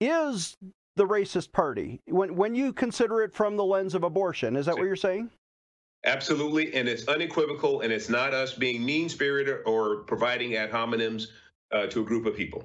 is 0.00 0.56
the 0.96 1.06
racist 1.06 1.52
party 1.52 2.00
when 2.06 2.36
when 2.36 2.54
you 2.54 2.72
consider 2.72 3.22
it 3.22 3.32
from 3.32 3.56
the 3.56 3.64
lens 3.64 3.94
of 3.94 4.02
abortion. 4.02 4.56
Is 4.56 4.66
that 4.66 4.76
what 4.76 4.84
you're 4.84 4.96
saying? 4.96 5.30
Absolutely, 6.04 6.74
and 6.74 6.88
it's 6.88 7.06
unequivocal, 7.08 7.82
and 7.82 7.92
it's 7.92 8.08
not 8.08 8.32
us 8.32 8.54
being 8.54 8.84
mean 8.84 9.08
spirited 9.08 9.58
or 9.66 9.96
providing 10.04 10.56
ad 10.56 10.70
hominems 10.70 11.26
uh, 11.72 11.86
to 11.88 12.00
a 12.00 12.04
group 12.04 12.24
of 12.24 12.34
people. 12.34 12.64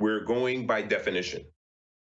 We're 0.00 0.24
going 0.24 0.66
by 0.66 0.82
definition. 0.82 1.44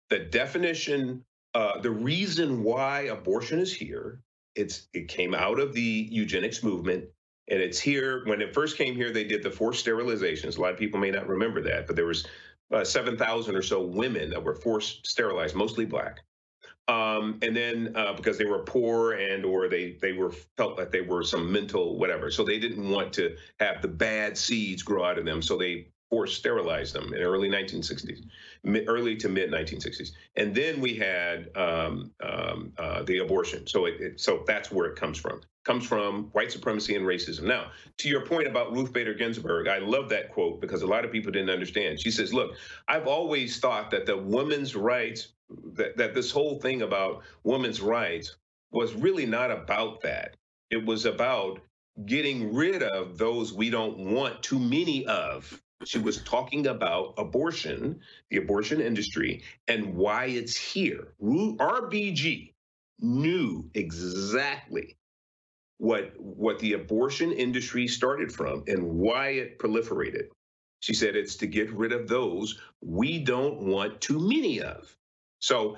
The 0.09 0.19
definition, 0.19 1.25
uh, 1.53 1.79
the 1.81 1.91
reason 1.91 2.63
why 2.63 3.01
abortion 3.01 3.59
is 3.59 3.73
here, 3.73 4.21
it's 4.55 4.87
it 4.93 5.07
came 5.07 5.33
out 5.33 5.59
of 5.59 5.73
the 5.73 6.07
eugenics 6.11 6.63
movement 6.63 7.05
and 7.49 7.61
it's 7.61 7.79
here 7.79 8.23
when 8.25 8.41
it 8.41 8.53
first 8.53 8.77
came 8.77 8.95
here 8.95 9.11
they 9.11 9.23
did 9.23 9.43
the 9.43 9.51
forced 9.51 9.85
sterilizations 9.85 10.57
a 10.57 10.61
lot 10.61 10.73
of 10.73 10.79
people 10.79 10.99
may 10.99 11.11
not 11.11 11.27
remember 11.27 11.61
that 11.61 11.87
but 11.87 11.95
there 11.95 12.05
was 12.05 12.27
uh, 12.71 12.83
7000 12.83 13.55
or 13.55 13.61
so 13.61 13.81
women 13.81 14.29
that 14.29 14.43
were 14.43 14.55
forced 14.55 15.05
sterilized 15.07 15.55
mostly 15.55 15.85
black. 15.85 16.21
Um, 16.87 17.37
and 17.41 17.55
then 17.55 17.93
uh, 17.95 18.13
because 18.13 18.37
they 18.37 18.45
were 18.45 18.63
poor 18.63 19.13
and 19.13 19.45
or 19.45 19.69
they 19.69 19.97
they 20.01 20.13
were 20.13 20.31
felt 20.57 20.77
that 20.77 20.91
they 20.91 21.01
were 21.01 21.23
some 21.23 21.51
mental 21.51 21.97
whatever. 21.97 22.31
So 22.31 22.43
they 22.43 22.59
didn't 22.59 22.89
want 22.89 23.13
to 23.13 23.37
have 23.59 23.81
the 23.81 23.87
bad 23.87 24.37
seeds 24.37 24.83
grow 24.83 25.05
out 25.05 25.17
of 25.17 25.25
them. 25.25 25.41
So 25.41 25.57
they 25.57 25.87
forced 26.09 26.37
sterilized 26.37 26.93
them 26.93 27.13
in 27.13 27.21
early 27.21 27.49
1960s 27.49 28.21
early 28.85 29.15
to 29.15 29.29
mid 29.29 29.49
1960s 29.49 30.11
and 30.35 30.53
then 30.53 30.81
we 30.81 30.93
had 30.93 31.49
um, 31.55 32.11
um, 32.21 32.73
uh, 32.77 33.01
the 33.03 33.19
abortion. 33.19 33.65
So 33.65 33.85
it, 33.85 34.01
it, 34.01 34.19
so 34.19 34.43
that's 34.45 34.69
where 34.69 34.87
it 34.87 34.97
comes 34.97 35.17
from 35.17 35.41
comes 35.63 35.85
from 35.85 36.25
white 36.31 36.51
supremacy 36.51 36.95
and 36.95 37.05
racism. 37.05 37.43
Now, 37.43 37.71
to 37.97 38.09
your 38.09 38.25
point 38.25 38.47
about 38.47 38.71
Ruth 38.73 38.91
Bader 38.91 39.13
Ginsburg, 39.13 39.67
I 39.67 39.77
love 39.77 40.09
that 40.09 40.31
quote 40.31 40.59
because 40.59 40.81
a 40.81 40.87
lot 40.87 41.05
of 41.05 41.11
people 41.11 41.31
didn't 41.31 41.49
understand. 41.49 42.01
She 42.01 42.11
says, 42.11 42.33
Look, 42.33 42.55
I've 42.87 43.07
always 43.07 43.59
thought 43.59 43.91
that 43.91 44.05
the 44.05 44.17
women's 44.17 44.75
rights, 44.75 45.33
that, 45.73 45.97
that 45.97 46.13
this 46.13 46.31
whole 46.31 46.59
thing 46.59 46.81
about 46.81 47.23
women's 47.43 47.81
rights 47.81 48.37
was 48.71 48.93
really 48.93 49.25
not 49.25 49.51
about 49.51 50.01
that. 50.01 50.37
It 50.69 50.83
was 50.83 51.05
about 51.05 51.59
getting 52.05 52.53
rid 52.53 52.81
of 52.81 53.17
those 53.17 53.53
we 53.53 53.69
don't 53.69 53.97
want 53.97 54.41
too 54.41 54.59
many 54.59 55.05
of. 55.05 55.61
She 55.83 55.99
was 55.99 56.23
talking 56.23 56.67
about 56.67 57.15
abortion, 57.17 57.99
the 58.29 58.37
abortion 58.37 58.81
industry, 58.81 59.43
and 59.67 59.95
why 59.95 60.25
it's 60.25 60.55
here. 60.55 61.13
RBG 61.21 62.53
knew 62.99 63.69
exactly 63.73 64.95
what 65.81 66.13
what 66.19 66.59
the 66.59 66.73
abortion 66.73 67.31
industry 67.31 67.87
started 67.87 68.31
from 68.31 68.63
and 68.67 68.83
why 68.83 69.29
it 69.29 69.57
proliferated. 69.57 70.27
She 70.79 70.93
said 70.93 71.15
it's 71.15 71.35
to 71.37 71.47
get 71.47 71.73
rid 71.73 71.91
of 71.91 72.07
those 72.07 72.59
we 72.81 73.17
don't 73.17 73.61
want 73.61 73.99
too 73.99 74.19
many 74.19 74.61
of. 74.61 74.95
So 75.39 75.77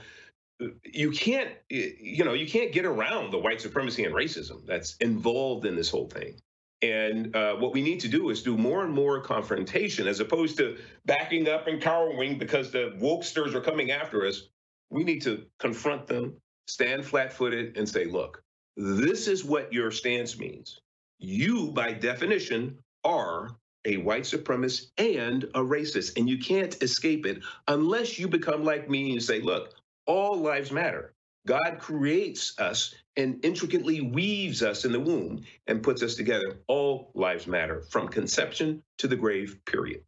uh, 0.61 0.67
you 0.83 1.11
can't 1.11 1.51
you 1.69 2.25
know 2.25 2.33
you 2.33 2.45
can't 2.45 2.73
get 2.73 2.85
around 2.85 3.31
the 3.31 3.37
white 3.37 3.61
supremacy 3.61 4.03
and 4.03 4.13
racism 4.13 4.65
that's 4.65 4.97
involved 4.97 5.65
in 5.65 5.77
this 5.77 5.89
whole 5.89 6.09
thing. 6.09 6.35
And 6.81 7.33
uh, 7.33 7.55
what 7.55 7.71
we 7.71 7.81
need 7.81 8.01
to 8.01 8.09
do 8.09 8.29
is 8.29 8.43
do 8.43 8.57
more 8.57 8.83
and 8.83 8.93
more 8.93 9.21
confrontation 9.21 10.05
as 10.05 10.19
opposed 10.19 10.57
to 10.57 10.79
backing 11.05 11.47
up 11.47 11.67
and 11.67 11.81
cowering 11.81 12.37
because 12.37 12.71
the 12.71 12.93
wokesters 12.99 13.53
are 13.53 13.61
coming 13.61 13.91
after 13.91 14.27
us. 14.27 14.49
We 14.89 15.05
need 15.05 15.21
to 15.21 15.45
confront 15.59 16.07
them, 16.07 16.35
stand 16.67 17.05
flat 17.05 17.31
footed, 17.31 17.77
and 17.77 17.87
say, 17.87 18.03
look, 18.03 18.43
this 18.75 19.27
is 19.27 19.43
what 19.43 19.71
your 19.71 19.91
stance 19.91 20.37
means. 20.37 20.79
You, 21.19 21.71
by 21.71 21.93
definition, 21.93 22.77
are 23.03 23.55
a 23.85 23.97
white 23.97 24.23
supremacist 24.23 24.87
and 24.97 25.43
a 25.55 25.59
racist, 25.59 26.17
and 26.17 26.29
you 26.29 26.37
can't 26.37 26.81
escape 26.81 27.25
it 27.25 27.41
unless 27.67 28.17
you 28.17 28.27
become 28.27 28.63
like 28.63 28.89
me 28.89 29.11
and 29.11 29.21
say, 29.21 29.41
look, 29.41 29.75
all 30.05 30.37
lives 30.37 30.71
matter. 30.71 31.13
God 31.45 31.77
creates 31.79 32.57
us 32.59 32.95
and 33.17 33.43
intricately 33.43 34.01
weaves 34.01 34.63
us 34.63 34.85
in 34.85 34.91
the 34.91 34.99
womb 34.99 35.43
and 35.67 35.83
puts 35.83 36.01
us 36.01 36.15
together. 36.15 36.57
All 36.67 37.11
lives 37.13 37.47
matter 37.47 37.81
from 37.89 38.07
conception 38.07 38.81
to 38.97 39.07
the 39.07 39.15
grave, 39.15 39.59
period. 39.65 40.03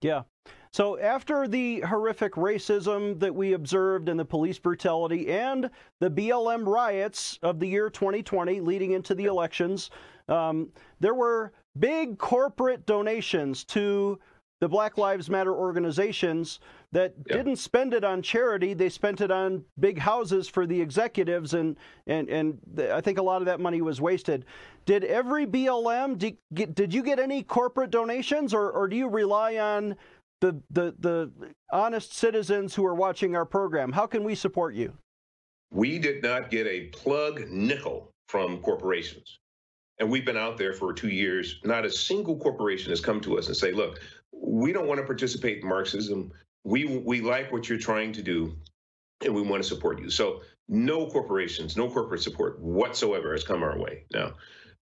Yeah. 0.00 0.22
So, 0.70 0.98
after 0.98 1.48
the 1.48 1.80
horrific 1.80 2.34
racism 2.34 3.18
that 3.20 3.34
we 3.34 3.54
observed 3.54 4.08
and 4.08 4.18
the 4.18 4.24
police 4.24 4.58
brutality 4.58 5.30
and 5.30 5.70
the 6.00 6.10
BLM 6.10 6.66
riots 6.66 7.38
of 7.42 7.58
the 7.58 7.66
year 7.66 7.90
2020 7.90 8.60
leading 8.60 8.92
into 8.92 9.14
the 9.14 9.24
elections, 9.24 9.90
um, 10.28 10.68
there 11.00 11.14
were 11.14 11.52
big 11.78 12.18
corporate 12.18 12.84
donations 12.86 13.64
to 13.64 14.18
the 14.60 14.68
Black 14.68 14.98
Lives 14.98 15.30
Matter 15.30 15.54
organizations 15.54 16.58
that 16.90 17.14
yep. 17.26 17.38
didn't 17.38 17.56
spend 17.56 17.94
it 17.94 18.02
on 18.02 18.22
charity. 18.22 18.74
They 18.74 18.88
spent 18.88 19.20
it 19.20 19.30
on 19.30 19.64
big 19.78 19.98
houses 19.98 20.48
for 20.48 20.66
the 20.66 20.80
executives, 20.80 21.54
and 21.54 21.76
and 22.06 22.28
and 22.28 22.58
I 22.90 23.00
think 23.00 23.18
a 23.18 23.22
lot 23.22 23.40
of 23.40 23.46
that 23.46 23.60
money 23.60 23.82
was 23.82 24.00
wasted. 24.00 24.44
Did 24.84 25.04
every 25.04 25.46
BLM 25.46 26.18
did, 26.18 26.38
did 26.74 26.92
you 26.92 27.02
get 27.02 27.18
any 27.18 27.42
corporate 27.42 27.90
donations, 27.90 28.52
or 28.52 28.70
or 28.70 28.88
do 28.88 28.96
you 28.96 29.08
rely 29.08 29.58
on 29.58 29.96
the 30.40 30.62
the 30.70 30.94
the 30.98 31.32
honest 31.72 32.14
citizens 32.14 32.74
who 32.74 32.84
are 32.86 32.94
watching 32.94 33.36
our 33.36 33.44
program? 33.44 33.92
How 33.92 34.06
can 34.06 34.24
we 34.24 34.34
support 34.34 34.74
you? 34.74 34.96
We 35.70 35.98
did 35.98 36.22
not 36.22 36.50
get 36.50 36.66
a 36.66 36.86
plug 36.88 37.48
nickel 37.50 38.12
from 38.28 38.58
corporations. 38.58 39.38
And 40.00 40.10
we've 40.10 40.24
been 40.24 40.36
out 40.36 40.56
there 40.56 40.72
for 40.72 40.92
two 40.92 41.08
years. 41.08 41.60
Not 41.64 41.84
a 41.84 41.90
single 41.90 42.38
corporation 42.38 42.90
has 42.90 43.00
come 43.00 43.20
to 43.22 43.36
us 43.36 43.48
and 43.48 43.56
say, 43.56 43.72
look, 43.72 44.00
we 44.32 44.72
don't 44.72 44.86
want 44.86 45.00
to 45.00 45.06
participate 45.06 45.62
in 45.62 45.68
Marxism. 45.68 46.30
We 46.64 46.84
we 46.84 47.20
like 47.20 47.52
what 47.52 47.68
you're 47.68 47.78
trying 47.78 48.12
to 48.12 48.22
do, 48.22 48.56
and 49.24 49.34
we 49.34 49.42
want 49.42 49.62
to 49.62 49.68
support 49.68 50.00
you. 50.00 50.10
So 50.10 50.42
no 50.68 51.06
corporations, 51.06 51.76
no 51.76 51.90
corporate 51.90 52.22
support 52.22 52.60
whatsoever 52.60 53.32
has 53.32 53.42
come 53.42 53.62
our 53.62 53.78
way. 53.78 54.04
Now, 54.12 54.34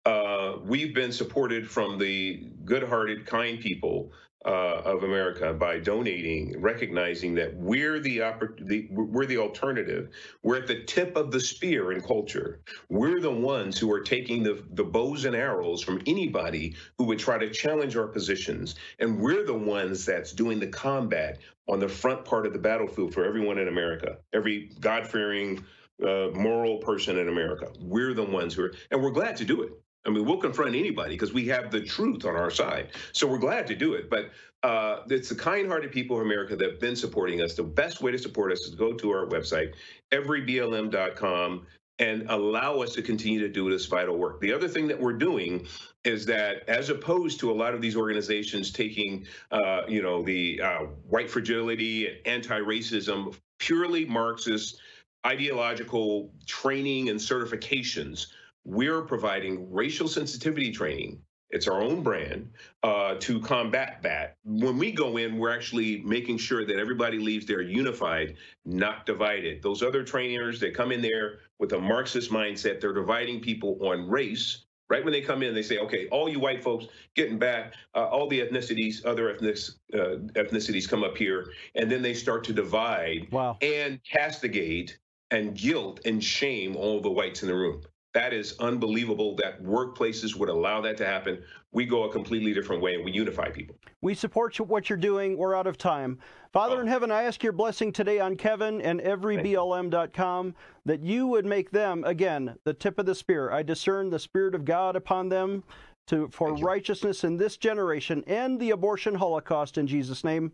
uh, 0.05 0.57
we've 0.63 0.93
been 0.93 1.11
supported 1.11 1.69
from 1.69 1.97
the 1.97 2.47
good-hearted, 2.63 3.25
kind 3.25 3.59
people 3.59 4.11
uh, 4.45 4.81
of 4.85 5.03
America 5.03 5.51
by 5.53 5.79
donating, 5.79 6.59
recognizing 6.61 7.33
that 7.33 7.55
we're 7.55 7.99
the, 7.99 8.19
the, 8.59 8.87
we're 8.91 9.25
the 9.25 9.37
alternative. 9.37 10.09
We're 10.43 10.57
at 10.57 10.67
the 10.67 10.83
tip 10.83 11.15
of 11.15 11.31
the 11.31 11.39
spear 11.39 11.91
in 11.91 12.01
culture. 12.01 12.61
We're 12.89 13.19
the 13.19 13.31
ones 13.31 13.79
who 13.79 13.91
are 13.91 14.01
taking 14.01 14.43
the 14.43 14.63
the 14.73 14.83
bows 14.83 15.25
and 15.25 15.35
arrows 15.35 15.81
from 15.81 16.01
anybody 16.05 16.75
who 16.97 17.05
would 17.05 17.17
try 17.17 17.39
to 17.39 17.49
challenge 17.49 17.97
our 17.97 18.07
positions, 18.07 18.75
and 18.99 19.19
we're 19.19 19.45
the 19.45 19.57
ones 19.57 20.05
that's 20.05 20.31
doing 20.31 20.59
the 20.59 20.67
combat 20.67 21.39
on 21.67 21.79
the 21.79 21.89
front 21.89 22.23
part 22.23 22.45
of 22.45 22.53
the 22.53 22.59
battlefield 22.59 23.15
for 23.15 23.25
everyone 23.25 23.57
in 23.57 23.67
America, 23.67 24.17
every 24.31 24.69
God-fearing, 24.79 25.65
uh, 26.03 26.27
moral 26.35 26.77
person 26.77 27.17
in 27.17 27.29
America. 27.29 27.71
We're 27.79 28.13
the 28.13 28.23
ones 28.23 28.53
who 28.53 28.65
are, 28.65 28.73
and 28.91 29.01
we're 29.01 29.09
glad 29.09 29.37
to 29.37 29.45
do 29.45 29.63
it. 29.63 29.71
I 30.05 30.09
mean, 30.09 30.25
we'll 30.25 30.37
confront 30.37 30.75
anybody 30.75 31.15
because 31.15 31.33
we 31.33 31.47
have 31.47 31.71
the 31.71 31.81
truth 31.81 32.25
on 32.25 32.35
our 32.35 32.51
side. 32.51 32.89
So 33.11 33.27
we're 33.27 33.39
glad 33.39 33.65
to 33.67 33.75
do 33.75 33.93
it. 33.93 34.09
But 34.09 34.31
uh, 34.63 35.03
it's 35.09 35.29
the 35.29 35.35
kind-hearted 35.35 35.91
people 35.91 36.17
of 36.17 36.23
America 36.23 36.55
that 36.55 36.69
have 36.69 36.79
been 36.79 36.95
supporting 36.95 37.41
us. 37.41 37.55
The 37.55 37.63
best 37.63 38.01
way 38.01 38.11
to 38.11 38.17
support 38.17 38.51
us 38.51 38.61
is 38.61 38.71
to 38.71 38.77
go 38.77 38.93
to 38.93 39.11
our 39.11 39.25
website, 39.25 39.73
everyblm.com, 40.11 41.65
and 41.99 42.29
allow 42.29 42.81
us 42.81 42.93
to 42.93 43.01
continue 43.01 43.39
to 43.39 43.47
do 43.47 43.69
this 43.69 43.85
vital 43.85 44.17
work. 44.17 44.41
The 44.41 44.51
other 44.51 44.67
thing 44.67 44.87
that 44.87 44.99
we're 44.99 45.13
doing 45.13 45.65
is 46.03 46.25
that, 46.25 46.67
as 46.67 46.89
opposed 46.89 47.39
to 47.39 47.51
a 47.51 47.53
lot 47.53 47.73
of 47.73 47.81
these 47.81 47.95
organizations 47.95 48.71
taking, 48.71 49.25
uh, 49.51 49.81
you 49.87 50.01
know, 50.01 50.21
the 50.21 50.61
uh, 50.61 50.79
white 51.07 51.29
fragility 51.29 52.07
and 52.07 52.17
anti-racism, 52.25 53.35
purely 53.59 54.05
Marxist 54.05 54.81
ideological 55.25 56.31
training 56.45 57.09
and 57.09 57.19
certifications 57.19 58.27
we're 58.65 59.03
providing 59.03 59.71
racial 59.71 60.07
sensitivity 60.07 60.71
training. 60.71 61.21
It's 61.51 61.67
our 61.67 61.81
own 61.81 62.01
brand 62.01 62.49
uh, 62.83 63.15
to 63.19 63.39
combat 63.39 63.99
that. 64.01 64.35
When 64.43 64.77
we 64.77 64.91
go 64.91 65.17
in, 65.17 65.37
we're 65.37 65.55
actually 65.55 66.01
making 66.01 66.39
sure 66.39 66.65
that 66.65 66.77
everybody 66.77 67.19
leaves 67.19 67.45
there 67.45 67.61
unified, 67.61 68.35
not 68.65 69.05
divided. 69.05 69.61
Those 69.61 69.83
other 69.83 70.03
trainers 70.03 70.59
that 70.59 70.73
come 70.73 70.91
in 70.91 71.01
there 71.01 71.39
with 71.59 71.71
a 71.73 71.79
Marxist 71.79 72.31
mindset, 72.31 72.81
they're 72.81 72.93
dividing 72.93 73.39
people 73.39 73.77
on 73.81 74.09
race. 74.09 74.65
Right 74.89 75.03
when 75.03 75.13
they 75.13 75.21
come 75.21 75.41
in, 75.41 75.55
they 75.55 75.63
say, 75.63 75.79
"Okay, 75.79 76.07
all 76.09 76.27
you 76.29 76.39
white 76.39 76.63
folks 76.63 76.87
getting 77.15 77.39
back, 77.39 77.73
uh, 77.95 78.05
all 78.05 78.27
the 78.27 78.39
ethnicities, 78.39 79.03
other 79.05 79.29
ethnic, 79.29 79.57
uh, 79.93 80.17
ethnicities 80.33 80.87
come 80.87 81.03
up 81.03 81.17
here," 81.17 81.51
and 81.73 81.91
then 81.91 82.03
they 82.03 82.13
start 82.13 82.43
to 82.43 82.53
divide 82.53 83.27
wow. 83.31 83.57
and 83.61 83.99
castigate 84.03 84.99
and 85.31 85.55
guilt 85.55 86.01
and 86.05 86.23
shame 86.23 86.75
all 86.75 87.01
the 87.01 87.09
whites 87.09 87.41
in 87.41 87.47
the 87.47 87.55
room. 87.55 87.81
That 88.15 88.33
is 88.33 88.55
unbelievable 88.61 89.35
that 89.35 89.61
workplaces 89.61 90.37
would 90.37 90.47
allow 90.47 90.79
that 90.79 90.95
to 90.97 91.05
happen. 91.05 91.43
We 91.73 91.85
go 91.85 92.05
a 92.05 92.11
completely 92.11 92.53
different 92.53 92.81
way 92.81 92.95
and 92.95 93.03
we 93.03 93.11
unify 93.11 93.49
people. 93.49 93.75
We 94.01 94.15
support 94.15 94.57
what 94.57 94.89
you're 94.89 94.97
doing. 94.97 95.37
We're 95.37 95.53
out 95.53 95.67
of 95.67 95.77
time. 95.77 96.19
Father 96.53 96.77
oh. 96.77 96.79
in 96.79 96.87
heaven, 96.87 97.11
I 97.11 97.23
ask 97.23 97.43
your 97.43 97.51
blessing 97.51 97.91
today 97.91 98.21
on 98.21 98.37
Kevin 98.37 98.79
and 98.79 99.01
everyblm.com 99.01 100.55
that 100.85 101.03
you 101.03 101.27
would 101.27 101.45
make 101.45 101.71
them, 101.71 102.05
again, 102.05 102.55
the 102.63 102.73
tip 102.73 102.99
of 102.99 103.05
the 103.05 103.13
spear. 103.13 103.51
I 103.51 103.63
discern 103.63 104.09
the 104.09 104.19
Spirit 104.19 104.55
of 104.55 104.63
God 104.63 104.95
upon 104.95 105.27
them 105.27 105.65
to 106.07 106.29
for 106.29 106.55
righteousness 106.55 107.25
in 107.25 107.35
this 107.35 107.57
generation 107.57 108.23
and 108.27 108.57
the 108.61 108.71
abortion 108.71 109.15
holocaust 109.15 109.77
in 109.77 109.87
Jesus' 109.87 110.23
name. 110.23 110.53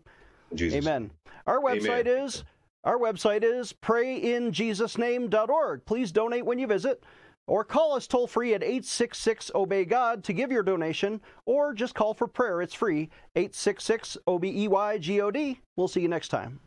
Jesus. 0.52 0.84
Amen. 0.84 1.12
Our 1.46 1.60
website 1.60 2.08
Amen. 2.08 2.24
is 2.24 2.42
our 2.82 2.98
website 2.98 3.44
is 3.44 3.72
prayinjesusname.org. 3.72 5.84
Please 5.84 6.10
donate 6.10 6.44
when 6.44 6.58
you 6.58 6.66
visit 6.66 7.04
or 7.46 7.64
call 7.64 7.94
us 7.94 8.06
toll 8.06 8.26
free 8.26 8.54
at 8.54 8.62
866 8.62 9.50
Obey 9.54 9.84
God 9.84 10.24
to 10.24 10.32
give 10.32 10.52
your 10.52 10.62
donation, 10.62 11.20
or 11.44 11.74
just 11.74 11.94
call 11.94 12.14
for 12.14 12.26
prayer. 12.26 12.62
It's 12.62 12.74
free 12.74 13.10
866 13.36 14.16
O 14.26 14.38
B 14.38 14.64
E 14.64 14.68
Y 14.68 14.98
G 14.98 15.20
O 15.20 15.30
D. 15.30 15.60
We'll 15.76 15.88
see 15.88 16.00
you 16.00 16.08
next 16.08 16.28
time. 16.28 16.60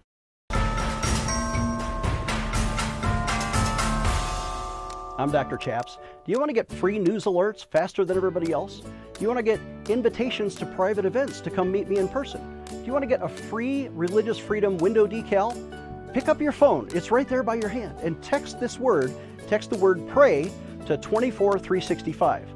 I'm 5.17 5.31
Dr. 5.31 5.55
Chaps. 5.55 5.97
Do 6.25 6.31
you 6.33 6.39
want 6.39 6.49
to 6.49 6.53
get 6.53 6.69
free 6.69 6.99
news 6.99 7.23
alerts 7.23 7.65
faster 7.65 8.03
than 8.03 8.17
everybody 8.17 8.51
else? 8.51 8.81
Do 9.13 9.21
you 9.21 9.27
want 9.27 9.38
to 9.38 9.43
get 9.43 9.61
invitations 9.88 10.55
to 10.55 10.65
private 10.65 11.05
events 11.05 11.39
to 11.41 11.49
come 11.49 11.71
meet 11.71 11.88
me 11.88 11.99
in 11.99 12.09
person? 12.09 12.65
Do 12.65 12.83
you 12.83 12.91
want 12.91 13.03
to 13.03 13.07
get 13.07 13.21
a 13.21 13.29
free 13.29 13.88
Religious 13.93 14.38
Freedom 14.38 14.77
window 14.77 15.07
decal? 15.07 15.55
Pick 16.13 16.27
up 16.27 16.41
your 16.41 16.51
phone, 16.51 16.89
it's 16.93 17.11
right 17.11 17.27
there 17.27 17.43
by 17.43 17.55
your 17.55 17.69
hand, 17.69 17.97
and 17.99 18.21
text 18.21 18.59
this 18.59 18.77
word. 18.77 19.13
Text 19.47 19.69
the 19.69 19.77
word 19.77 20.08
pray 20.08 20.51
to 20.86 20.97
24365. 20.97 22.47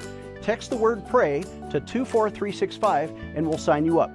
Text 0.42 0.70
the 0.70 0.78
word 0.78 1.06
pray 1.08 1.42
to 1.72 1.80
24365 1.80 3.12
and 3.36 3.48
we'll 3.48 3.58
sign 3.58 3.86
you 3.86 4.00
up. 4.00 4.12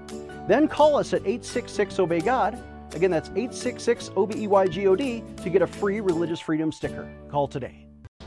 Then 0.49 0.69
call 0.69 0.97
us 0.97 1.13
at 1.13 1.21
866 1.21 1.99
Obey 1.99 2.21
God. 2.21 2.59
Again, 2.95 3.11
that's 3.11 3.29
866 3.31 4.11
O 4.17 4.27
B 4.27 4.43
E 4.43 4.47
Y 4.47 4.67
G 4.67 4.87
O 4.87 4.95
D 4.95 5.23
to 5.43 5.51
get 5.51 5.63
a 5.63 5.67
free 5.67 6.01
religious 6.01 6.41
freedom 6.41 6.71
sticker. 6.71 7.11
Call 7.31 7.49
today. 7.49 7.84